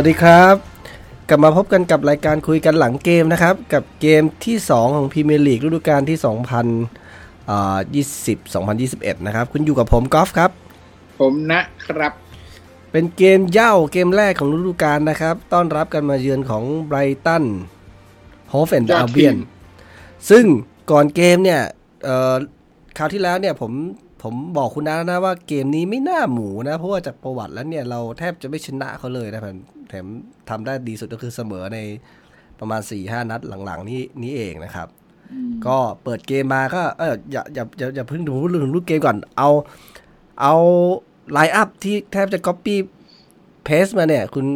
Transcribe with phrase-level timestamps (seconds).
[0.00, 0.56] วัสดีครับ
[1.28, 6.18] กลับมาพบกันกับรายการคุยกันหลังเกมนะครับ กับเกมที่ 2 ของพรีเมียร์ลีกฤดูกาลที่
[8.34, 10.50] 2020 2021 นะครับ คุณอยู่กับผมกอล์ฟครับ
[11.20, 12.12] ผมนะครับ
[12.92, 17.44] เป็นเกมเย่าเกมแรกของฤดูกาลนะครับ ต้อนรับกันมาเยือนของไบรตัน
[18.50, 19.38] โฮเฟนยออาดเบียนทีม
[20.30, 20.44] ซึ่ง
[20.90, 21.60] ก่อนเกมเนี่ย
[22.04, 22.34] เอ่อ
[22.98, 23.72] คราวที่แล้วเนี่ยผม
[24.22, 29.56] ผมบอกคุณนะนะว่าเกมนี้ไม่น่าหมูนะ เพราะว่าจากประวัติแล้วเนี่ยเราแทบจะไม่ชนะเขาเลยนะแถม
[29.90, 30.06] แถม
[30.48, 31.78] ทำได้ดีสุดก็คือเสมอใน
[32.60, 34.88] ประมาณ4ี่ห้านัดหลังๆ นี้นี้เองนะครับ
[35.66, 39.50] ก็เปิดเกมมาก็เอออย่าอย่าอย่าอย่าเพิ่งดูเรื่องของรูปเกมก่อน เอา
[40.40, 40.54] เอา
[41.32, 42.76] ไลน์อัพที่แทบจะ Copy
[43.66, 44.46] Paste มาเนี่ย คุณ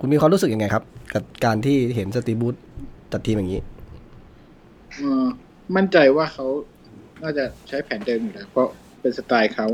[0.00, 2.54] คุณมีความรู้สึกยังไงครับ กับการที่เห็นสตีบูธ
[3.12, 3.60] จัดทีมอย่างนี้
[4.94, 5.26] เอ่อ
[5.76, 6.46] มั่นใจว่าเขา
[7.22, 8.68] น่าจะใช้แผนเดิมอยู่แล้วเพราะ
[9.00, 9.66] เป็นสไตล์เขา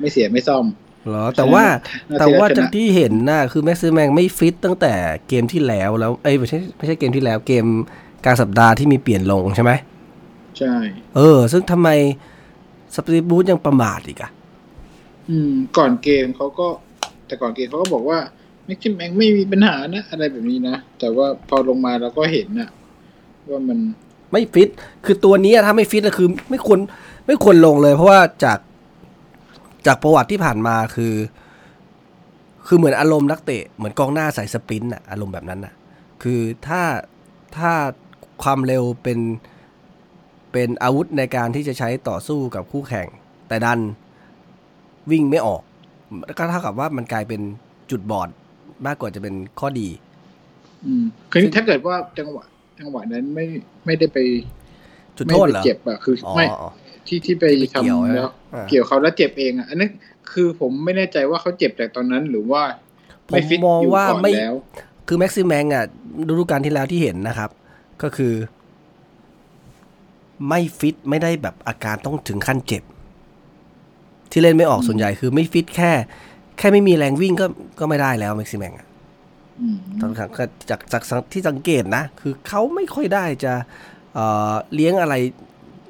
[0.00, 0.64] ไม่เสียไม่ซ่อม
[1.08, 1.64] เหรอแต่ว่า
[2.08, 4.92] น่าจะแต่ว่าชนะจากที่เห็นน่ะคือแม็กซ์แมงไม่ฟิตตั้งแต่
[5.28, 7.64] เกมที่แล้วแล้วเอ้ยไม่ใช่ไม่ใช่เกมที่แล้วเกม
[8.24, 9.72] กลางสัปดาห์ที่มีเปลี่ยนลงใช่ไหม
[10.58, 10.74] ใช่
[11.16, 11.88] เออ ซึ่งทำไม
[12.94, 14.30] สตีบูธยังประมาทอีกอะ
[15.28, 16.68] อืม ก่อนเกมเขาก็
[17.26, 18.18] แต่ก่อนเกมเขาก็บอกว่า
[18.66, 22.68] แม็กซิมแองไม่มีปัญหานะ อะไรแบบนี้นะ แต่ว่าพอลงมาเราก็เห็นนะ
[23.50, 23.78] ว่ามัน
[24.32, 24.68] ไม่ฟิต
[25.04, 26.80] คือตัวนี้ถ้าไม่ฟิตก็คือ ไม่ควร
[27.26, 28.58] ไม่ควรลงเลย เพราะว่าจาก
[29.86, 31.14] จากประวัติที่ผ่านมาคือ
[32.66, 35.74] คือเหมือนอารมณ์นักเตะ เหมือนกองหน้าใส่สปรินต์อะอารมณ์แบบนั้นอะ
[36.22, 36.82] คือถ้า
[37.56, 37.72] ถ้า
[38.42, 39.18] ความเร็วเป็น
[40.52, 43.08] เป็นอาวุธในการที่จะใช้ต่อสู้กับคู่แข่ง
[43.48, 43.80] แต่ดัน
[45.10, 45.62] วิ่งไม่ออก
[46.38, 47.40] ก็เท่ากับว่ามันกลายเป็น
[47.90, 48.28] จุดบอด
[48.86, 49.88] มากกว่าจะเป็นข้อดี
[50.84, 52.44] อืมคือถ้าเกิดว่าจังหวะ
[52.78, 53.46] จังหวะนั้นไม่
[53.86, 54.18] ไม่ได้ไป
[55.16, 56.68] จุดไม่โทษไปเหรอเจ็บอะคืออ๋อไม่อ๋อ
[57.06, 59.90] ที่ที่ไปที่ไปเกี่ยวทำใช่ไหมแล้วอ่าเกี่ยวเขาแล้วเจ็บเองอะอันนั้น
[60.32, 62.62] คือผมไม่แน่ใจว่าเขาเจ็บแต่ตอนนั้นหรือว่า
[63.30, 64.54] ไม่ฟิตผมมองอยู่ว่าก่อนไม่แล้ว
[65.08, 65.84] คือแม็กซิมแมงอะ
[66.28, 67.50] ฤดูกาลที่แล้วที่เห็นนะครับ
[68.02, 68.34] ก็คือ
[70.48, 72.82] ไม่ฟิตไม่ได้แบบอาการต้องถึงขั้นเจ็บ
[74.30, 75.90] ที่เล่นไม่ออกส่วนใหญ่คือไม่ฟิตแค่
[76.58, 77.46] แค่ไม่มีแรงวิ่งก็
[77.78, 78.86] ก็ไม่ได้แล้วแม็กซิมแมงอะ
[79.60, 79.78] อืม
[80.18, 83.52] จากจากจากจากจากที่สังเกตนะ คือเขาไม่ค่อยได้จะ
[84.14, 85.14] เอ่อเลี้ยงอะไร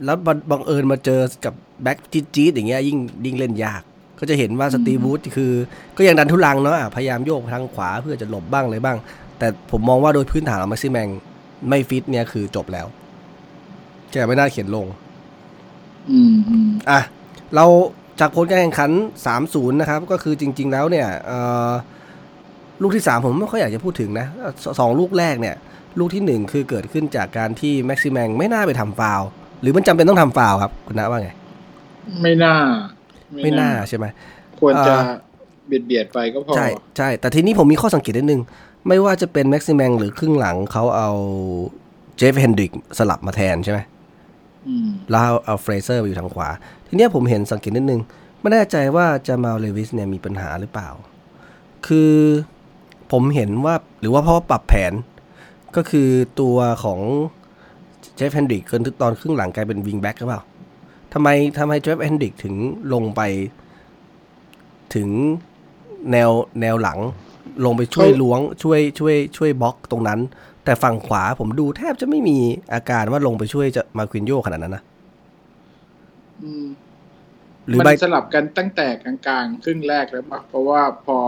[0.05, 3.83] แล้วบังบังเอิญมาเจอกับแบ็กจี๊ดๆอย่างเงี้ยยิ่งยิ่งเล่นยาก
[4.19, 5.53] ก็จะเห็นว่าสตีวูดคือ
[5.97, 8.97] ก็ยังดันทุลังเนาะอะพยายามโยกทางขวาเพื่อจะหลบบ้างเลยบ้าง
[9.39, 11.09] แต่ผมมองว่าโดยพื้นฐานของแม็กซิแมง
[11.69, 12.87] ไม่ฟิตเนี่ยคือจบแล้ว
[14.13, 14.87] แกไม่น่าเขียนลง
[16.11, 17.01] อืมอืมอะ
[17.55, 17.65] เรา
[18.21, 18.91] จากผลการแข่งขัน
[19.31, 21.71] 3-0 นะครับ ก็คือจริง ๆ แล้วเนี่ย เอ่อ
[22.83, 24.27] ลูกที่ 3 ผมไม่ค่อยอยากจะพูดถึงนะ
[24.65, 25.57] สสองลูกแรกเนี่ย
[25.99, 29.29] ลูกทีหนึ่1 คือเกิดขึ้นจากการที่แม็กซิแมงไม่น่าไปทำฟาวล์
[29.61, 31.31] หรือมันจำเป็นต้องทำฟาวล์ครับ คุณนะว่าไง
[32.23, 32.55] ไม่น่า
[33.43, 34.07] ไม่น่าใช่ไหม
[34.61, 35.17] ควรจะอ่า
[35.67, 38.41] เบียดเบียดไปก็พอ ใช่ใช่แต่ทีนี้ผมมีข้อสังเกตนิดนึง
[38.89, 41.11] ไม่ว่าจะเป็นแม็กซิแมงหรือครึ่งหลังเขาเอา
[42.17, 43.81] เจฟเฮนดริกสลับมาแทนใช่ไหม
[44.69, 46.49] อืมแล้วเอาเอาเฟรเซอร์ไปอยู่ทางขวา
[46.87, 48.01] ทีเนี้ยผมเห็นสังเกตนิดนึง
[48.41, 50.89] ไม่แน่ใจว่าจะจามาลลูอิสเนี่ยมีปัญหาหรือเปล่า
[51.87, 52.13] คือ
[53.13, 54.93] ผมเห็นว่าหรือว่าเพราะว่าปรับแผน
[55.77, 56.09] ก็คือ
[56.41, 57.01] ตัวของ
[58.17, 60.43] เจฟเฮนดริกเกินตอนครึ่งหลังกลายเป็นวิงแบ็กหรือเปล่า
[61.13, 62.55] ทำไมทำไมเจฟเฮนดริกถึง
[62.93, 63.21] ลงไป
[64.95, 65.09] ถึง
[66.13, 66.31] แนว
[66.61, 66.99] แนวหลัง
[67.65, 70.21] ลงไปช่วยล้วงช่วยช่วยช่วยบล็อกตรงนั้น
[70.65, 72.39] แต่ฝั่งขวาผมดูแทบจะไม่มี
[72.73, 74.83] อาการว่าลงไปช่วยจะมาควินโยขนาดนั้นนะ
[76.43, 76.67] อืม
[77.67, 81.19] หรือมันใบสลับกันตั้งแต่กลางๆ ครึ่งแรกแล้วปะเพราะว่าพอ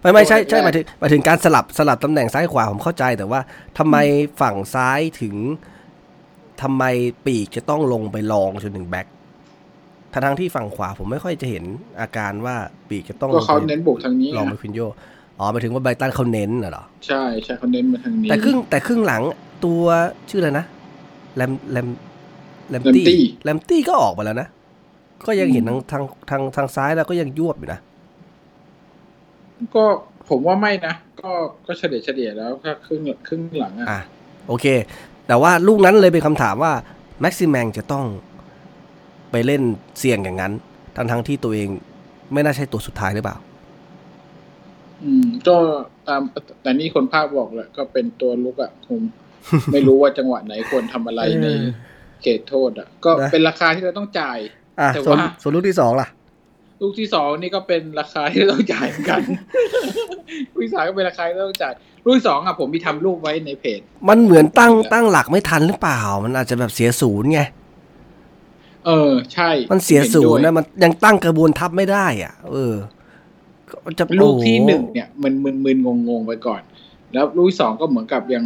[0.00, 3.40] ไม่ไม่ใช่ใช่หแรมากยถึงหมายถึงการสลับสลับตำแหน่งซ้ายขวาผมเข้าใจแต่ว่า
[3.78, 3.96] ทำไม
[4.40, 5.36] ฝั่งซ้ายถึง
[6.62, 6.84] ทำไม
[7.26, 9.06] ปีกจะต้องลงไปลองจนถึงแบ็ค
[10.12, 11.64] ทั้งๆที่ฝั่งขวาผมไม่ค่อยจะเห็น
[12.00, 12.56] อาการว่า
[12.88, 14.80] ปีกจะต้องก็เขาลงไปเน้นบุกทางนี้ลองไปควินโย
[15.38, 19.22] อ๋อหมายถึงว่าไบรตันเขาเน้นน่ะเหรอใช่ใช่เขาเน้นมาทางนี้แต่ครึ่งแต่ครึ่งหลัง
[19.64, 19.84] ตัว
[20.30, 20.64] ชื่ออะไรนะ
[21.36, 21.86] แลมแลม
[22.70, 24.48] แลมแลมตี้ตี้แลมตี้ก็ออกมาแล้วนะ
[25.26, 27.80] ก็ยังเห็นอืทางมทางทางทางซ้ายแล้วก็ยังยวบอยู่นะ
[29.74, 29.84] ก็
[30.30, 31.32] ผมว่าไม่นะ ก็
[31.66, 34.00] ก็เฉลี่ยเฉลี่ยแล้วถ้าครึ่งครึ่งหลังอะอะ
[34.48, 34.66] โอเค
[35.26, 36.72] แต่ว่าลูกนั้นเลยเป็นคำถามว่า
[37.20, 38.06] แม็กซิแมงจะต้อง
[39.30, 39.62] ไปเล่น
[39.98, 40.52] เสี่ยงอย่างนั้น
[40.96, 41.68] ทั้งทั้งๆที่ตัวเอง
[42.32, 43.36] ไม่น่าใช่ตัวสุดท้ายหรือเปล่า
[45.04, 45.56] อืม ก็
[46.08, 46.22] ตาม
[46.62, 48.98] แต่นี่คนภาพบอกแหละก็เป็นตัวลุกอะคง
[49.72, 51.62] ไม่รู้ว่าจังหวะไหนควรทำอะไรในเออ
[52.22, 54.38] เขตโทษอะก็นะเป็นราคาที่เราต้องจ่าย
[54.80, 56.08] อะแต่ส่วนว่าส่วนลูกที่สองล่ะ
[56.82, 59.20] ลูกที่สองนี่ก็เป็นราคาที่เราต้องจ่ายเหมือนกัน
[60.52, 61.72] ลูกที่สามก็เป็นราคาที่เราต้องจ่าย
[62.04, 67.40] ลูกที่สองอะผมมีทำรูปไว้ในเพจ มันเหมือนตั้งตั้งหลักไม่ทันหรือเปล่า มันอาจจะแบบเสียศูนย์ไง
[68.86, 72.74] เออ ใช่ มันเสียห็ศูด้วนย์นะมันยังตั้งกระบวนทัพไม่ได้ อะ เออ
[73.98, 76.62] จะลูกที่โอ้โหนึ่งเนี่ย มันมึนมึนงงงๆไปก่อน
[77.12, 78.44] แล้วลูกที่สองก็เหมือนกับยัง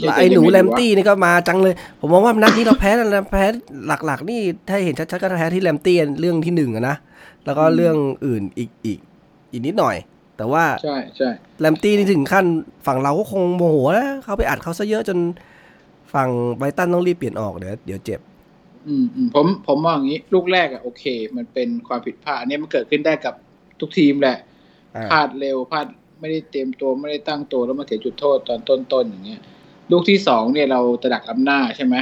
[0.00, 3.46] แล้วไอ้หนูจะยังแลงมวะตี้นี่ก็มาจังเลย ผมมองว่านัดนี้เราแพ้แล้วแพ้
[3.86, 6.96] หลัก ๆ นี่ถ้าเห็นชัดๆก็แพ้ที่แลมตี้เรื่องที่หนึ่งอะนะ
[7.44, 7.96] แล้วก็เรื่อง
[8.26, 8.98] อื่นอีกอีก
[9.52, 9.96] อีกนิดหน่อย
[10.36, 11.30] แต่ว่าใช่ใช่
[11.60, 12.46] แลมตี้นี่ถึงขั้น
[12.86, 15.18] ฝั่งเราก็คงโมโหนะเขาไปอัดเขาซะเยอะจน
[16.14, 18.20] ฝั่งไบรตันต้องรีบเปลี่ยนออกเดี๋ยวเดี๋ยวเจ็บ
[18.88, 21.04] อืมอืมผมผมมองอย่างนี้ ลูกแรกอะโอเค
[21.36, 23.34] มันเป็นความผิดพลาดอันนี้มันเกิดขึ้นได้กับ
[23.80, 24.38] ทุกทีมแหละ
[24.96, 25.86] อ่าพลาดเร็วพลาด
[26.20, 29.40] ไม่ได้เตรียมตัวไม่ได้ตั้งตัวแล้วมาเสียจุดโทษตอนต้นๆอย่างเงี้ย
[29.90, 31.96] ลูกที่สองเนี่ยเราจะดักล้ำหน้าใช่ไหม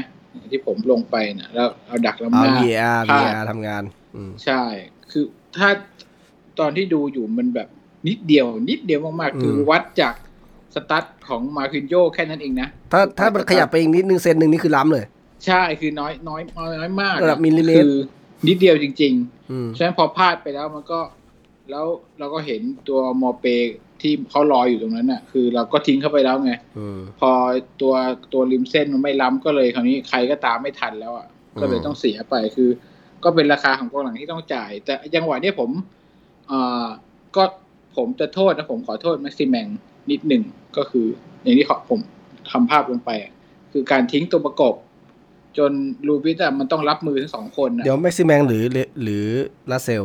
[0.51, 3.83] ที่ผมลงไปนะแล้วเอาดักล้ำเอาหน้า VR พลาด VR ทำงาน
[4.17, 4.63] อืมใช่
[5.11, 5.25] คือ
[5.57, 5.69] ถ้า
[6.59, 7.69] ตอนที่ดูอยู่มันแบบ
[8.09, 10.15] นิดเดียว นิดเดียวมากอืมๆคือวัดจาก
[10.75, 15.05] สตาร์ทของมาร์กินโญแค่นั้นเองนะ ถ้าถ้ามันขยับไปอีกนิดนึงเซนหนึ่งนี่คือล้ำเลย
[15.47, 17.97] ใช่คือน้อยน้อยน้อยน้อยมากระดับมิลลิเมตรคือ
[18.49, 19.13] นิดเดียวจริง
[19.51, 21.01] อืมๆฉะนั้นพอพลาดไปแล้วมันก็
[21.71, 21.87] แล้ว
[22.19, 23.47] เราก็เห็นตัวมอเป
[24.03, 27.31] ที่เขารออยู่ตรงนั้นน่ะ คือเราก็ทิ้งเข้าไปแล้วไงอืมพอ
[27.81, 27.95] ตัว
[28.33, 31.27] ตัวริมเส้นมันไม่ล้ำก็เลยคราวนี้ใครก็ตามไม่ทันแล้วอะ
[31.61, 32.69] ก็เลยอืมต้องเสียไปคือ
[33.25, 35.71] ก็เป็นราคาของกองหลังที่ต้องจ่าย แต่จังหวะเนี้ยผม
[36.51, 36.87] อ่า
[37.37, 37.45] ก็
[37.97, 39.67] ผมจะโทษนะผมขอโทษแม็กซิแมง
[40.11, 40.43] นิดหนึ่ง
[40.77, 41.07] ก็คือ
[41.43, 42.01] อย่างที่ขอผม
[42.51, 43.33] ทำภาพลงไปอะ
[43.73, 44.75] คือการทิ้งตัวประกบ
[45.59, 45.73] จน
[46.07, 48.63] ลูอิสอะมันต้องรับมือทั้งสองคนนะเดี๋ยวแม็กซิแมงหรือ
[49.03, 49.27] หรือ
[49.71, 50.03] ลาเซล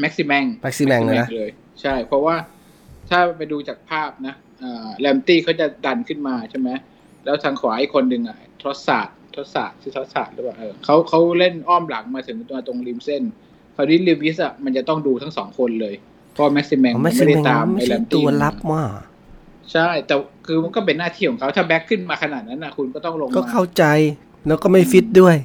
[0.00, 1.50] แม็กซิแมงแม็กซิแมงเลยนะเลย
[1.82, 2.34] ใช่ เพราะว่า
[3.10, 4.34] ถ้าไปดูจากภาพนะ
[5.00, 6.68] แลมป์ตีย์เขาจะดันขึ้นมาใช่ไหม
[7.24, 13.22] แล้วทางขวาอีกคนหนึ่งอะทศศาสตร์ทศศาสตร์ชื่อทศศาสตร์หรือเปล่าเออเขาเขาเล่นอ้อมหลังมาถึงตัวตรงริมเส้น
[13.76, 15.94] คราวนี้ลิวิสอะมันจะต้องดูทั้งสองคนเลย
[16.32, 18.84] เพราะแม็กซิแมงแม็กซิไม่แมได้งตามไม่ไอ้แรใช่มตัตี้วรับว่า
[19.72, 20.14] ใช่ แต่
[20.46, 23.84] คือมันก็เป็นหน้าที่ของเขาถ้าแบ็คขึ้นมาขนาดนั้นนะคุณก็ต้องลงก็มาเข้าใจ
[24.46, 25.36] แล้วก็ไม่ฟิตด้วย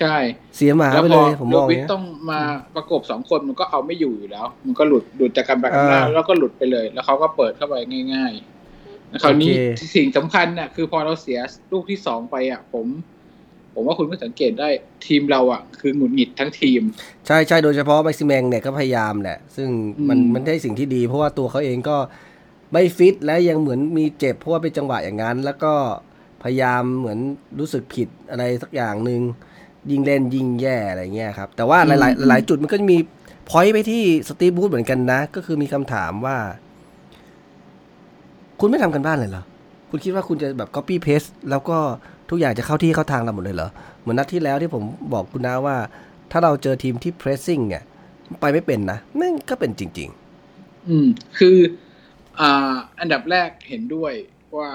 [0.00, 0.16] ใช่
[0.56, 2.40] เสียหมาแล้วไปพเลอยผมมลูองอวิย่างสเงี้ยต้องมา
[2.74, 7.74] ประกบสองคนมันก็เอาไม่อยู่อยู่แล้ว มันก็หลุดหลุดจากการแบกอำนาจอ่าแล้วก็หลุดไปเลย แล้วเขาก็เปิดเข้าไป
[8.12, 9.60] ง่ายๆคราวนี้โอเค
[9.94, 11.38] สิ่งสำคัญน่ะคือพอเราเสีย
[11.72, 12.86] ลูกที่สองไปอะ ผม
[13.74, 14.68] ผมว่าคุณก็สังเกตได้
[15.06, 16.82] ทีมเราอะ คือหงุดหงิดทั้งทีม
[17.26, 19.68] ใช่ใช่โดยเฉพาะแม็กซิแมงเนี่ยก็พยายามแหละ ซึ่ง
[20.08, 21.96] มันอืมมันได้สิ่งที่ดี เพราะว่าตัวเขาเองก็
[22.72, 25.72] ไม่ฟิตและยังเหมือนมีเจ็บเพราะว่าเป็นจังหวะอย่างนั้น แล้วก็
[26.42, 27.18] พยายามเหมือน
[27.58, 29.20] รู้สึกผิดอะไรสักอย่างหนึ่ง
[29.90, 32.98] ยิงเล่นยิงแย่อะไรเงี้ยครับ แต่ว่าหลายๆหลายๆจุดมันก็จะมี
[33.48, 36.36] พอยต์ไปที่สตีฟบูธเหมือนกันนะ ก็คือมีคำถามว่า
[38.60, 39.44] คุณไม่ทำกันบ้านเลยเหรอ
[39.90, 41.78] คุณคิดว่าคุณจะแบบ copy paste แล้วก็
[42.30, 43.70] ทุกอย่างจะเข้าที่เข้าทางเราหมดเลยเหรอ
[44.00, 44.82] เหมือนนัดที่แล้วที่ผม
[45.12, 45.76] บอกคุณนะว่า
[46.30, 47.82] ถ้าเราเจอทีมที่ pressing เนี่ย
[48.40, 50.10] ไปไม่เป็นนะนั่นก็เป็นจริง
[50.88, 51.08] อืม
[51.38, 51.56] คือ
[52.40, 54.12] อ่าอันดับแรกเห็นด้วย
[54.56, 54.70] ว่า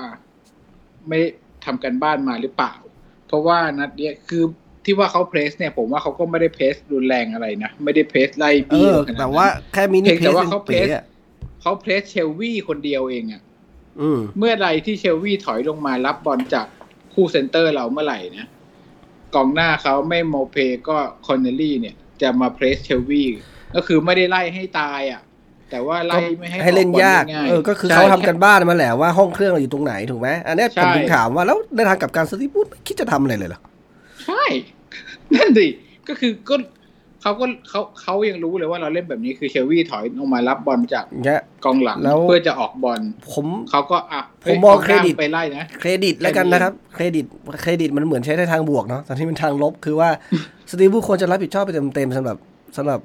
[1.08, 1.28] ไม่ได้
[1.66, 2.74] ทำกันบ้านมาหรือเปล่า
[3.28, 4.44] เพราะว่านัดเนี้ยคือ
[4.86, 11.04] ที่ว่าเขาเพรสเนี่ยผมว่าเขาก็ไม่ได้เพรสรุนแรงอะไรนะไม่ได้เพรสไล่ๆเอบี้อเราขนาดนั้นแต่ว่าแค่มินิเพียงเพแต่สว่าเป็นเขาเพเป๋รสอะ
[11.62, 13.42] เขาเพรสเชลวี่คนเดียวเองอะ
[14.02, 16.68] อืมเมื่อไรที่เชลวี่ถอยลงมารับบอลจาก
[17.14, 18.48] คู่เซนเตอร์เราเมื่อไหร่นะ
[19.36, 20.58] กองหน้าเขาไม่โมเพ
[20.90, 23.28] ก็คอนเนลลี่เนี่ย จะมาเพรสเชลวี่
[23.76, 25.22] ก็คือไม่ได้ไล่ให้ตายอะ
[25.70, 33.62] แต่ว่าไล่ไม่ให้ให้เล่นออบอลยากง่ายๆเออก็คือใช่เขาทำกันบ้านมาแหละว่าห้องเครื่องเราอยู่ตรงไหนถูกไหมอันเนี้ยใช่ผมถึงถามว่าแล้วในทางกลับการสตีฟบูธไม่คิดจะทำอะไรเลยเหรอ
[34.26, 34.44] ใช่
[35.36, 35.68] นั่นดิ
[36.08, 36.56] ก็คือก็
[37.22, 43.02] เขาก็เขาเขายังรู้เลยว่าเราเล่นแบบนี้คือเชลวี่ถอยลงมารับบอลจากเงี้ยกองหลังแล้วเพื่อจะออกบอล
[43.34, 47.26] ผมเขาก็อะผมมองฮ้ยเครดิตกหน้าไปไล่นะเครดิตแล้วกันนะครับ เครดิต
[47.62, 50.10] เครดิตมันเหมือนใช้ในทางบวกเนาะแต่ที่เป็นทางลบคือว่า
[50.70, 52.38] สตีฟบรูซควรจะรับผิดชอบไปเต็มๆสำหรับ
[52.78, 53.00] สำหรับ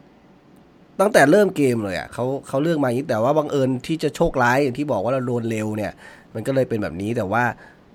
[1.00, 5.92] ตั้งแต่เริ่มเกมเลยอะเขาเขาเลือกมาอย่างนี้แต่ว่าบังเอิญที่จะโชคร้ายอย่างที่บอกว่าเราโดนเร็วเนี่ย
[6.35, 7.44] มันก็เลยเป็นแบบนี้แต่ว่า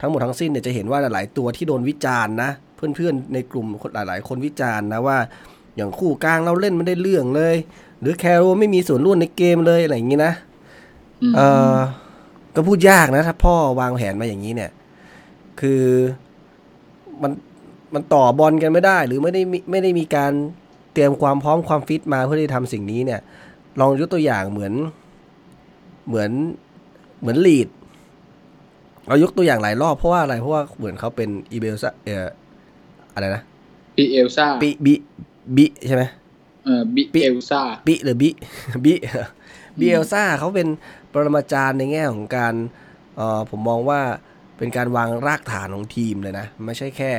[0.02, 5.18] ทั้งหมดทั้งสิ้นเนี่ยจะเห็นว่าหลายๆตัวที่โดนวิจารณ์นะ เพื่อนๆในกลุ่มหลายๆ คนวิจารณ์นะว่า
[5.76, 7.56] อย่างคู่กลางเราเล่นไม่ได้เรื่องเลย
[8.02, 10.34] หรือแคโรไม่มีส่วนร่วมในเกมเลยอะไรอย่างนี้นะ
[11.32, 11.42] มเอ
[11.74, 11.76] อ
[12.56, 14.72] ก็พูดยากนะ ถ้าพ่อวางแผนมาอย่างนี้เนี่ย
[15.60, 15.84] คือ
[17.22, 17.32] มัน
[17.94, 20.32] มันต่อบอลกันไม่ได้ หรือไม่ได้มีไม่ได้มีการ
[20.94, 23.20] เตรียมความพร้อมความฟิตมาเพื่อที่จะทำสิ่งนี้เนี่ย
[23.80, 24.74] ลองยกตัวอย่างเหมือน
[26.08, 26.32] เหมือน
[27.22, 27.68] เหมือนลีด
[29.10, 32.28] เรายกตัวอย่างหลายรอบเพราะว่าอะไรเพราะว่าเหมือนเขาเป็นอีเบียลซาเออ
[33.14, 33.42] อะไรนะ
[33.98, 34.94] บิเอลซ่าบิบิ
[35.58, 36.04] บิใช่ไหม
[36.66, 38.30] เออบิบิเอลซ่าบิหรือบิ
[38.86, 38.94] บิ
[39.80, 40.68] บิเอลซ่าเขาเป็น
[41.12, 42.54] ปรมาจารย์ในแง่ของการ
[43.16, 44.02] เอ่อผมมองว่า
[44.58, 47.12] เป็นการวางรากฐานของทีมเลยนะ ไม่ใช่แค่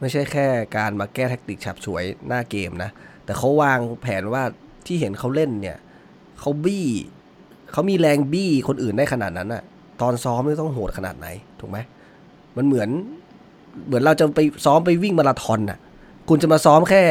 [0.00, 2.90] ไม่ใช่แค่การมาแก้แท็กติกฉาบฉวยหน้าเกมนะ
[3.24, 4.42] แต่เขาวางแผนว่า
[4.86, 5.78] ที่เห็นเขาเล่นเนี่ย
[6.40, 6.86] เขาบี้
[7.72, 9.62] เขามีแรงบี้คนอื่นได้ขนาดนั้นอะ
[10.02, 11.26] ตอนซ้อมนี่ต้องโหดขนาดไหน
[11.60, 11.78] ถูกไหม
[12.56, 12.88] มันเหมือน
[13.86, 15.78] เหมือนเราจะไปซ้อมไปวิ่งมาราธอนน่ะ
[16.28, 17.02] คุณจะมาซ้อมแค่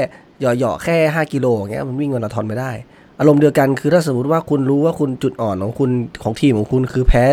[0.41, 2.71] หยาะๆแค่ห้ากิโลอย่างเงี้ยมันวิ่งมาราธอนไม่ได้
[3.19, 5.91] อารมณ์เดียวกันคือถ้าสมมติว่าคุณรู้ว่าคุณจุดอ่อนของคุณ
[6.23, 7.23] ของทีมของคุณคือแพ้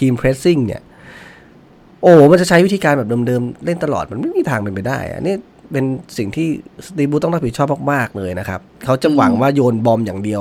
[0.00, 0.82] ทีมเพรสซิ่งเนี่ย
[2.02, 5.34] โอ้มันจะใช้วิธีการแบบเดิมๆเล่นตลอดมันไม่มีทางเป็นไปได้อะนี่
[5.72, 5.84] เป็น
[6.18, 6.48] สิ่งที่
[6.86, 10.40] สตีบูต้องรับผิดชอบมากๆเลยนะครับ เขาจะหวังว่าโยนบอมอย่างเดียว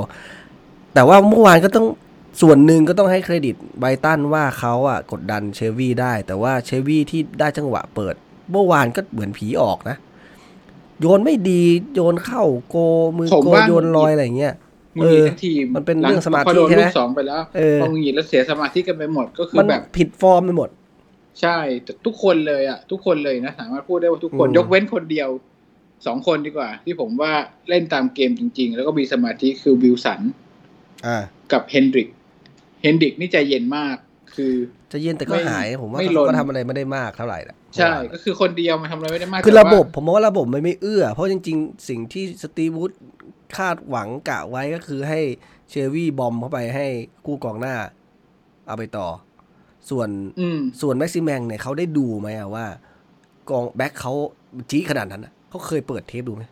[0.94, 1.88] แต่ว่าเมื่อวานก็ต้อง
[2.42, 8.16] ส่วนหนึ่งก็ต้องให้เครดิตไบรตันว่าเขาอะกดดันเชลวีได้ แต่ว่าเชลวีที่ได้จังหวะเปิด
[8.52, 9.98] เมื่อวานก็เหมือนผีออกนะ
[11.00, 11.64] โยนไม่ดี
[11.96, 12.76] โยนเข้าโก
[13.18, 14.54] มือผมโกว่าโยนลอยอะไรอย่างเงี้ย
[14.96, 20.70] หงุดหงิดทั้งทีมมันเป็นเรื่องสมาธิพอโดนใช่ไหมลูกสองไปแล้วเออพอหงุดหงิดแล้วเสียสมาธิกันไปหมดก็คือมันแบบผิดฟอร์มไปหมด
[21.42, 25.30] ใช่แต่ทุกคนเลยอะ ทุกคนเลยนะสามารถพูดได้ว่าทุกคนอืมยกเว้นคนเดียว
[26.06, 27.32] สองคนดีกว่า ที่ผมว่า
[27.70, 30.22] เล่นตามเกมจริง ๆ แล้วก็มีสมาธิคือวิลสัน
[31.06, 31.18] อ่า
[31.52, 32.08] กับเฮนดริก
[32.82, 33.98] เฮนดริกนี่ใจเย็นมาก
[34.36, 34.54] คือ
[34.92, 42.92] จะเย็นแต่ก็ไม่หายผมว่าไม่เขาลนก็ทำอะไรไม่ได้มากเท่าไหร่ละใช่ ก็คือคนเดียวมันทำอะไรไม่ได้มากคือแต่ระว่าบบผมมองว่าระบบมันไม่เอื้อ เพราะจริง ๆ สิ่งที่สตีวูด
[43.58, 45.20] คาดหวังกะไว้ก็คือให้
[45.70, 46.88] เชลวี่บอมเข้าไปให้
[47.26, 47.76] กู้กองหน้า
[48.68, 49.08] เอาไปต่อ
[49.90, 50.10] ส่วน
[50.40, 52.66] อืมส่วนแม็กซิแมงเนี่ยเขาได้ดูไหมอะว่า
[53.50, 54.14] กองแบ็คเขา
[54.72, 56.44] จี้ขนาดนั้นอะเขาเคยเปิดเทปดูไหม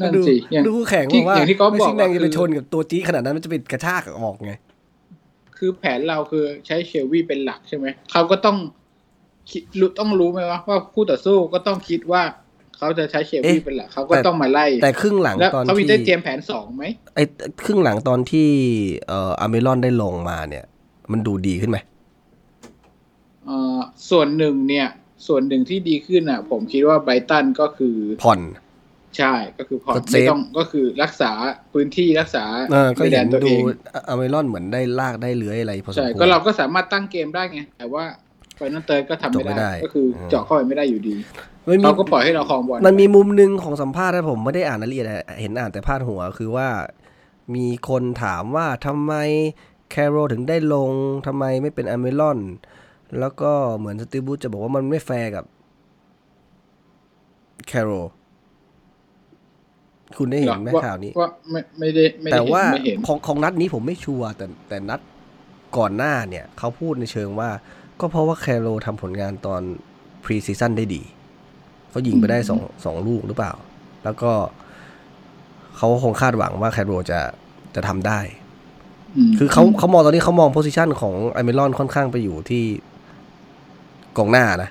[0.00, 4.52] นั่นดูสิอย่างดูแข่งที่ว่าอย่างที่ก๊อฟแม็กบอกซิแมงอะจะไปคือชนกับตัวจี้ขนาดนั้นมันจะเป็นกระชากออกไง
[5.56, 8.56] คือแผนเราคือใช้เชลวีเป็นหลักใช่ไหม เขาก็ต้อง
[9.50, 12.22] คิดรู้ต้องรู้ไหมว่าว่าคู่ต่อสู้ก็ต้องคิดว่า
[12.76, 17.24] เขาจะใช้เชลวีเอ๊ะเป็นหลักเขาก็แต่ต้องมาไล่ แต่ครึ่งหลังแล้วตอนเขามีที่ได้เตรียมแผนสองไหมไอ้
[17.64, 18.48] ครึ่งหลังตอนที่
[19.08, 20.64] เอ่ออัลมิรอนได้ลงมาเนี่ย
[21.12, 21.78] มันดูดีขึ้นไหม
[23.46, 23.78] เอ่อ
[24.10, 24.88] ส่วนหนึ่งเนี่ย
[25.26, 28.40] ส่วนหนึ่งที่ดีขึ้นอะ ผมคิดว่าไบรตันก็คือผ่อน
[29.16, 31.30] ใช่ก็คือผ่อนก็เซฟไม่ต้องก็คือรักษา
[31.72, 33.62] พื้นที่รักษาเออก็ในแดเห็นนตัวดูเอง
[34.08, 38.04] อัลมิรอนเหมือนได้ลากได้เลื้อยอะไรพอสมใช่ควรก็เราก็สามารถตั้งเกมได้ไง แต่ว่า
[38.56, 41.16] final third ก็ทำไม่จบไม่ได้ได้ ก็คืออมเจาะเข้าไปไม่ได้อยู่ดี
[41.66, 46.68] มันมีเขาก็ปล่อยให้เราครองบอลมันมีมุมหนึ่งของสัมภาษณ์นะผมไม่ได้อ่านรายละเอียดอะเห็นอ่านแต่พาดหัวคือว่า
[47.54, 49.14] มีคนถามว่าทำไม
[49.90, 50.90] แคร์โรลล์ถึงได้ลง
[51.26, 52.38] ทำไมไม่เป็นอัลมิรอน
[53.18, 55.44] แล้วก็เหมือนสตีฟบรูซจะบอกว่ามันไม่แฟร์กับ
[57.68, 57.90] แคร์โรลล์
[60.16, 65.00] คุณได้เห็นไหมว่าข่าวนี้ว่าไม่ไม่ได้ไม่ได้แต่เห็นว่าไม่เห็นของของนัดนี้ผมไม่ชัวร์แต่แต่นัด
[65.78, 67.50] ก่อนหน้าเนี่ย เขาพูดในเชิงว่า
[68.00, 69.62] ก็เพราะว่าแคร์โรลล์ทำผลงานตอน
[70.24, 71.02] pre-season ได้ดี
[71.90, 73.52] เขายิงไปได้สองสองลูกหรือเปล่า
[74.04, 74.32] แล้วก็
[75.76, 77.20] เขาคงคาดหวังว่าแคร์โรลล์จะ
[77.74, 78.20] จะทำได้
[79.30, 82.64] มคือเขาเขามองตอนนี้เขามอง position ของอัลมิรอนค่อนข้างไปอยู่ที่
[84.16, 84.70] กองหน้านะ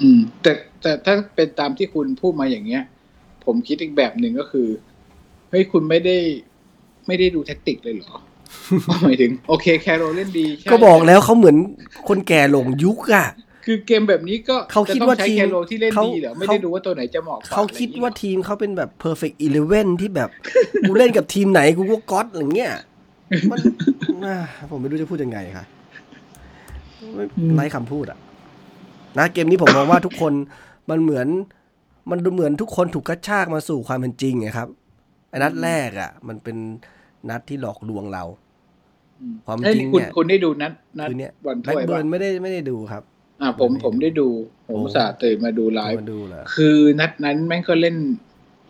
[0.00, 2.82] อืม แต่แต่ถ้าเป็นตามที่คุณพูดมาอย่างเงี้ย
[3.52, 4.68] ผมคิดอีกแบบหนึ่งก็คือ
[5.50, 6.16] เฮ้ยคุณไม่ได้
[7.06, 8.16] ไม่ได้ดูแท็กติกเลยเหรอ
[9.04, 11.56] หมายถึง โอเคแคร์โรลล์เล่นดีใช่ก็บอกแล้วเขาเหมือน
[12.08, 13.26] คนแก่หลงยุคอะ
[13.64, 20.30] คือเกมแบบนี้ก็เขาคิดว่าจะต้องใช้ทีมแคโรที่เล่นเขาดีเหรอไม่เขาได้ดูว่าตัวไหนจะเหมาะกว่าเขาคิดอะไรอย่งงี้ว่าหรอทีมเขาเป็นแบบ perfect eleven ที่แบบ
[20.86, 22.72] กูเล่นกับทีมไหนกูก็ก๊อตอย่างเงี้ย
[23.50, 23.58] มัน
[24.24, 24.36] อ่า
[24.70, 25.64] ผมไม่รู้จะพูดยังไงค่ะ
[27.14, 28.18] ไม่ไร้คำพูดอะ
[29.18, 30.32] นะเกมนี้ผมมองว่าทุกคน
[30.90, 31.26] มันเหมือน
[32.10, 34.68] มันดูเหมือนทุกคนถูกกระชากมาสู่ความเป็นจริงไงครับ
[35.30, 36.56] ไอ้นัดแรกอะมันเป็น
[37.30, 38.24] นัดที่หลอกลวงเรา
[39.20, 43.02] อืมความเอ้ยจริงคุณเนี่ยคุณได้ดูนัดนัดคือเนี้ยบอลแบ็ถ้กวยเบิป่ะร์นไม่ได้ไม่ได้ดูครับ
[43.42, 44.28] อ่าผมผมได้ดู
[44.68, 47.96] ผมโอ้อุตสาห์ตื่นมาดูไลฟ์มาดูเหรอคือนัดนั้นแม่งก็เล่น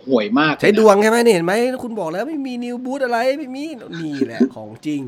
[0.07, 3.65] ห่วยมาก ใช้เลยนะดวงใช่ไหมเนี่ยเห็นไหมคุณบอกแล้วไม่มีนิวบูธอะไรไม่มี
[4.01, 5.01] นี่แหละของจริง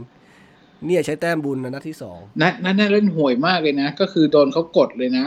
[0.86, 5.26] เนี่ยใช้แต้มบุญนะนัดที่สองนัดนั้นน่ะเล่นห่วยมากเลยนะ ก็คือโดนเขากดเลยนะ